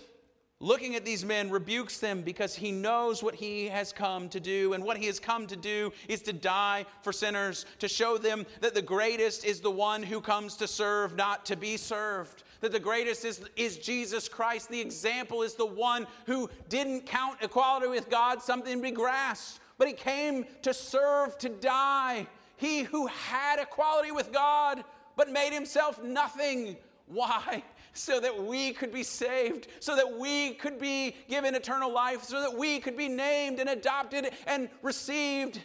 looking 0.60 0.94
at 0.94 1.04
these 1.04 1.24
men, 1.24 1.50
rebukes 1.50 1.98
them 1.98 2.22
because 2.22 2.54
he 2.54 2.72
knows 2.72 3.22
what 3.22 3.34
he 3.34 3.68
has 3.68 3.92
come 3.92 4.28
to 4.30 4.40
do. 4.40 4.72
And 4.72 4.82
what 4.82 4.96
he 4.96 5.06
has 5.06 5.20
come 5.20 5.46
to 5.48 5.56
do 5.56 5.92
is 6.08 6.22
to 6.22 6.32
die 6.32 6.86
for 7.02 7.12
sinners, 7.12 7.66
to 7.80 7.88
show 7.88 8.16
them 8.16 8.46
that 8.60 8.74
the 8.74 8.82
greatest 8.82 9.44
is 9.44 9.60
the 9.60 9.70
one 9.70 10.02
who 10.02 10.20
comes 10.20 10.56
to 10.56 10.66
serve, 10.66 11.14
not 11.14 11.44
to 11.46 11.56
be 11.56 11.76
served. 11.76 12.42
That 12.60 12.72
the 12.72 12.80
greatest 12.80 13.24
is, 13.24 13.42
is 13.54 13.76
Jesus 13.76 14.28
Christ. 14.28 14.70
The 14.70 14.80
example 14.80 15.42
is 15.42 15.54
the 15.54 15.66
one 15.66 16.06
who 16.24 16.48
didn't 16.70 17.04
count 17.04 17.38
equality 17.42 17.88
with 17.88 18.08
God 18.08 18.40
something 18.40 18.76
to 18.76 18.82
be 18.82 18.90
grasped, 18.90 19.60
but 19.78 19.88
he 19.88 19.94
came 19.94 20.46
to 20.62 20.72
serve, 20.72 21.36
to 21.38 21.48
die. 21.48 22.26
He 22.56 22.82
who 22.82 23.06
had 23.06 23.58
equality 23.58 24.12
with 24.12 24.32
God, 24.32 24.84
but 25.16 25.30
made 25.30 25.52
himself 25.52 26.02
nothing. 26.02 26.76
Why? 27.06 27.62
so 27.96 28.20
that 28.20 28.44
we 28.44 28.72
could 28.72 28.92
be 28.92 29.02
saved, 29.02 29.68
so 29.80 29.96
that 29.96 30.18
we 30.18 30.52
could 30.54 30.78
be 30.78 31.16
given 31.28 31.54
eternal 31.54 31.92
life, 31.92 32.22
so 32.22 32.40
that 32.40 32.56
we 32.56 32.78
could 32.78 32.96
be 32.96 33.08
named 33.08 33.58
and 33.58 33.68
adopted 33.68 34.30
and 34.46 34.68
received 34.82 35.60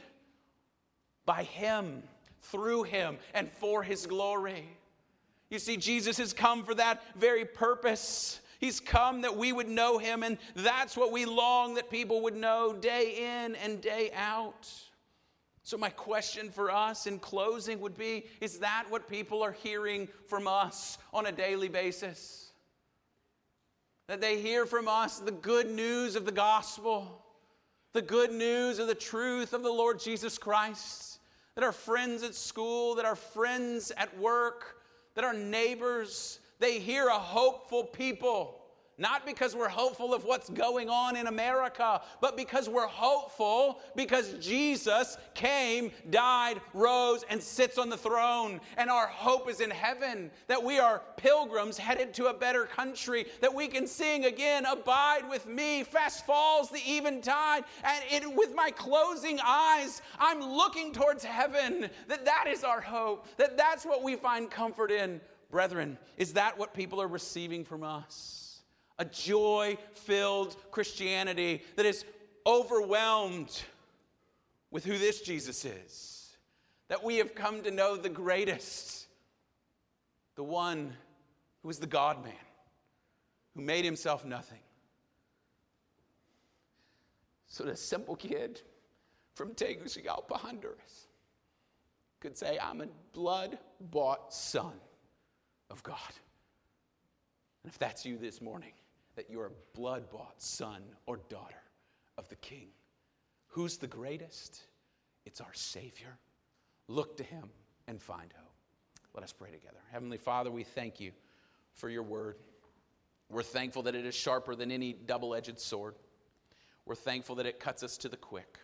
by 1.26 1.44
Him, 1.44 2.04
through 2.42 2.84
Him, 2.84 3.18
and 3.34 3.50
for 3.52 3.84
His 3.84 4.06
glory. 4.06 4.66
You 5.50 5.60
see, 5.60 5.78
Jesus 5.78 6.18
has 6.18 6.34
come 6.34 6.64
for 6.64 6.74
that 6.76 7.04
very 7.16 7.46
purpose. 7.46 8.41
He's 8.62 8.80
come 8.80 9.22
that 9.22 9.36
we 9.36 9.52
would 9.52 9.68
know 9.68 9.98
Him, 9.98 10.22
and 10.22 10.38
that's 10.56 10.96
what 10.96 11.12
we 11.12 11.26
long 11.26 11.74
that 11.74 11.90
people 11.90 12.22
would 12.22 12.36
know 12.36 12.74
day 12.74 13.44
in 13.44 13.56
and 13.56 13.82
day 13.82 14.12
out. 14.16 14.70
So, 15.64 15.78
my 15.78 15.90
question 15.90 16.52
for 16.52 16.72
us 16.72 17.08
in 17.08 17.18
closing 17.18 17.80
would 17.82 17.98
be 17.98 18.26
Is 18.40 18.60
that 18.60 18.86
what 18.90 19.10
people 19.10 19.42
are 19.42 19.52
hearing 19.52 20.08
from 20.28 20.48
us 20.48 21.00
on 21.12 21.26
a 21.26 21.32
daily 21.32 21.70
basis? 21.70 22.52
That 24.08 24.22
they 24.22 24.40
hear 24.40 24.68
from 24.68 24.88
us 24.88 25.18
the 25.18 25.32
good 25.32 25.68
news 25.68 26.16
of 26.16 26.26
the 26.26 26.32
gospel, 26.32 27.26
the 27.94 28.02
good 28.04 28.32
news 28.32 28.78
of 28.78 28.88
the 28.88 28.96
truth 28.96 29.54
of 29.54 29.64
the 29.64 29.72
Lord 29.72 30.00
Jesus 30.00 30.38
Christ, 30.38 31.18
that 31.56 31.64
our 31.64 31.72
friends 31.72 32.22
at 32.22 32.36
school, 32.36 32.96
that 32.96 33.06
our 33.06 33.16
friends 33.16 33.92
at 33.98 34.20
work, 34.20 34.78
that 35.16 35.24
our 35.24 35.34
neighbors, 35.34 36.40
they 36.62 36.80
hear 36.80 37.08
a 37.08 37.20
hopeful 37.20 37.84
people 37.84 38.62
not 39.02 39.26
because 39.26 39.56
we're 39.56 39.68
hopeful 39.68 40.14
of 40.14 40.26
what's 40.26 40.48
going 40.52 40.88
on 40.88 41.16
in 41.16 41.26
America, 41.26 42.02
but 42.22 42.38
because 42.38 42.70
we're 42.70 42.86
hopeful 42.86 43.80
because 43.96 44.34
Jesus 44.34 45.18
came, 45.34 45.92
died, 46.12 46.62
rose, 46.76 47.26
and 47.28 47.42
sits 47.42 47.80
on 47.80 47.90
the 47.90 47.98
throne. 47.98 48.62
And 48.78 48.92
our 48.92 49.08
hope 49.08 49.50
is 49.50 49.60
in 49.60 49.72
heaven, 49.72 50.30
that 50.46 50.64
we 50.64 50.78
are 50.78 51.02
pilgrims 51.18 51.80
headed 51.80 52.14
to 52.16 52.28
a 52.28 52.34
better 52.34 52.66
country, 52.66 53.26
that 53.42 53.54
we 53.54 53.68
can 53.68 53.88
sing 53.88 54.26
again, 54.26 54.68
Abide 54.68 55.28
with 55.28 55.48
me, 55.48 55.84
fast 55.84 56.26
falls 56.28 56.70
the 56.70 56.82
eventide. 56.86 57.64
And 57.84 58.04
it, 58.12 58.36
with 58.36 58.54
my 58.54 58.70
closing 58.70 59.40
eyes, 59.44 60.04
I'm 60.20 60.42
looking 60.42 60.94
towards 60.94 61.24
heaven, 61.24 61.90
that 62.08 62.26
that 62.26 62.46
is 62.48 62.64
our 62.64 62.82
hope, 62.82 63.26
that 63.38 63.58
that's 63.58 63.84
what 63.84 64.04
we 64.04 64.16
find 64.16 64.52
comfort 64.52 64.92
in. 64.92 65.22
Brethren, 65.52 65.98
is 66.18 66.34
that 66.34 66.58
what 66.58 66.74
people 66.74 67.02
are 67.02 67.08
receiving 67.08 67.66
from 67.66 67.84
us? 67.84 68.52
a 69.02 69.06
joy 69.06 69.76
filled 69.96 70.56
Christianity 70.70 71.64
that 71.76 71.88
is 71.88 72.06
overwhelmed 72.46 73.64
with 74.70 74.86
who 74.86 74.96
this 75.00 75.22
Jesus 75.22 75.66
is. 75.66 76.38
That 76.88 77.04
we 77.04 77.18
have 77.18 77.34
come 77.34 77.64
to 77.64 77.72
know 77.72 77.98
the 77.98 78.10
greatest, 78.10 79.08
the 80.36 80.44
one 80.44 80.94
who 81.64 81.70
is 81.72 81.80
the 81.80 81.88
God 81.88 82.24
man, 82.24 82.34
who 83.56 83.62
made 83.62 83.86
himself 83.86 84.24
nothing. 84.24 84.60
So 87.48 87.64
the 87.64 87.76
simple 87.76 88.16
kid 88.16 88.62
from 89.34 89.56
Tegucigalpa, 89.56 90.36
Honduras, 90.36 91.08
could 92.20 92.38
say, 92.38 92.60
I'm 92.62 92.82
a 92.82 92.88
blood 93.14 93.58
bought 93.80 94.32
son 94.32 94.74
of 95.72 95.82
God. 95.84 95.98
And 97.64 97.72
if 97.72 97.80
that's 97.80 98.06
you 98.06 98.18
this 98.18 98.42
morning, 98.42 98.74
that 99.16 99.30
you're 99.30 99.48
a 99.48 99.78
blood 99.78 100.10
bought 100.10 100.42
son 100.42 100.82
or 101.06 101.18
daughter 101.30 101.62
of 102.18 102.28
the 102.30 102.36
King. 102.36 102.68
Who's 103.48 103.78
the 103.78 103.88
greatest? 103.88 104.62
It's 105.26 105.42
our 105.42 105.54
Savior. 105.54 106.18
Look 106.88 107.18
to 107.18 107.24
Him 107.24 107.50
and 107.88 108.02
find 108.02 108.32
hope. 108.36 108.54
Let 109.14 109.24
us 109.24 109.34
pray 109.34 109.52
together. 109.52 109.80
Heavenly 109.92 110.18
Father, 110.18 110.50
we 110.52 110.64
thank 110.64 111.00
you 111.00 111.12
for 111.74 111.90
your 111.90 112.04
word. 112.04 112.38
We're 113.30 113.44
thankful 113.44 113.84
that 113.84 113.96
it 113.96 114.06
is 114.06 114.16
sharper 114.16 114.56
than 114.56 114.72
any 114.72 114.94
double 114.94 115.36
edged 115.36 115.60
sword. 115.60 115.96
We're 116.86 116.96
thankful 116.96 117.36
that 117.36 117.46
it 117.46 117.60
cuts 117.60 117.84
us 117.84 117.98
to 117.98 118.10
the 118.10 118.18
quick. 118.18 118.58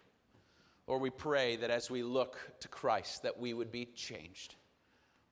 Lord, 0.88 1.02
we 1.02 1.10
pray 1.10 1.58
that 1.58 1.70
as 1.70 1.91
we 1.91 2.02
look 2.02 2.38
to 2.62 2.67
Christ, 2.67 3.24
that 3.24 3.39
we 3.39 3.54
would 3.54 3.72
be 3.72 3.86
changed. 3.86 4.56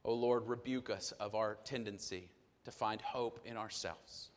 Oh 0.08 0.14
Lord, 0.14 0.48
rebuke 0.48 0.92
us 0.92 1.14
of 1.14 1.34
our 1.34 1.58
tendency 1.64 2.30
to 2.64 2.72
find 2.72 3.02
hope 3.02 3.40
in 3.44 3.58
ourselves. 3.58 4.30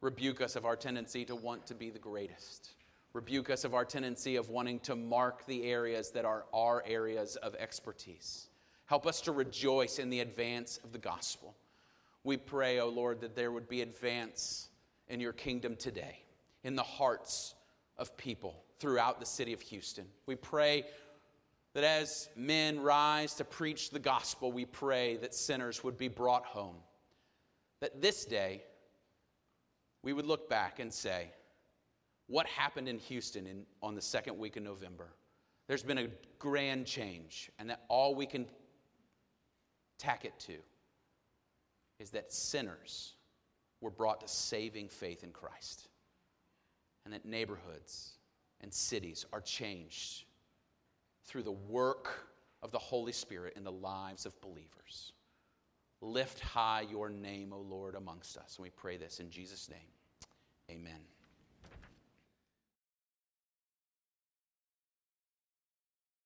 Rebuke 0.00 0.40
us 0.40 0.56
of 0.56 0.64
our 0.64 0.76
tendency 0.76 1.26
to 1.26 1.36
want 1.36 1.66
to 1.66 1.74
be 1.74 1.90
the 1.90 1.98
greatest. 1.98 2.70
Rebuke 3.12 3.50
us 3.50 3.64
of 3.64 3.74
our 3.74 3.84
tendency 3.84 4.36
of 4.36 4.48
wanting 4.48 4.80
to 4.80 4.96
mark 4.96 5.44
the 5.44 5.64
areas 5.64 6.10
that 6.12 6.24
are 6.24 6.46
our 6.54 6.82
areas 6.86 7.36
of 7.36 7.54
expertise. 7.56 8.48
Help 8.86 9.06
us 9.06 9.20
to 9.20 9.32
rejoice 9.32 9.98
in 9.98 10.08
the 10.08 10.20
advance 10.20 10.80
of 10.82 10.92
the 10.92 10.98
gospel. 10.98 11.54
We 12.24 12.38
pray, 12.38 12.80
O 12.80 12.86
oh 12.86 12.88
Lord, 12.88 13.20
that 13.20 13.36
there 13.36 13.52
would 13.52 13.68
be 13.68 13.82
advance 13.82 14.70
in 15.08 15.20
your 15.20 15.34
kingdom 15.34 15.76
today, 15.76 16.22
in 16.64 16.76
the 16.76 16.82
hearts 16.82 17.54
of 17.98 18.16
people 18.16 18.64
throughout 18.78 19.20
the 19.20 19.26
city 19.26 19.52
of 19.52 19.60
Houston. 19.60 20.06
We 20.24 20.36
pray 20.36 20.84
that 21.74 21.84
as 21.84 22.28
men 22.34 22.80
rise 22.80 23.34
to 23.34 23.44
preach 23.44 23.90
the 23.90 23.98
gospel, 23.98 24.50
we 24.50 24.64
pray 24.64 25.16
that 25.18 25.34
sinners 25.34 25.84
would 25.84 25.98
be 25.98 26.08
brought 26.08 26.44
home. 26.44 26.76
That 27.80 28.00
this 28.00 28.24
day, 28.24 28.62
we 30.02 30.12
would 30.12 30.26
look 30.26 30.48
back 30.48 30.80
and 30.80 30.92
say, 30.92 31.30
what 32.26 32.46
happened 32.46 32.88
in 32.88 32.98
Houston 32.98 33.46
in, 33.46 33.64
on 33.82 33.94
the 33.94 34.02
second 34.02 34.38
week 34.38 34.56
of 34.56 34.62
November? 34.62 35.08
There's 35.66 35.82
been 35.82 35.98
a 35.98 36.08
grand 36.38 36.86
change, 36.86 37.50
and 37.58 37.68
that 37.70 37.84
all 37.88 38.14
we 38.14 38.26
can 38.26 38.46
tack 39.98 40.24
it 40.24 40.38
to 40.40 40.54
is 41.98 42.10
that 42.10 42.32
sinners 42.32 43.14
were 43.80 43.90
brought 43.90 44.20
to 44.20 44.28
saving 44.28 44.88
faith 44.88 45.22
in 45.22 45.30
Christ, 45.30 45.88
and 47.04 47.12
that 47.12 47.24
neighborhoods 47.24 48.12
and 48.60 48.72
cities 48.72 49.26
are 49.32 49.40
changed 49.40 50.24
through 51.28 51.42
the 51.42 51.52
work 51.52 52.26
of 52.62 52.72
the 52.72 52.78
Holy 52.78 53.12
Spirit 53.12 53.54
in 53.56 53.62
the 53.62 53.70
lives 53.70 54.26
of 54.26 54.40
believers. 54.40 55.12
Lift 56.00 56.40
high 56.40 56.86
your 56.90 57.10
name, 57.10 57.52
O 57.52 57.60
Lord, 57.60 57.94
amongst 57.94 58.36
us. 58.36 58.56
And 58.56 58.64
we 58.64 58.70
pray 58.70 58.96
this 58.96 59.20
in 59.20 59.30
Jesus' 59.30 59.68
name. 59.68 59.78
Amen. 60.70 61.00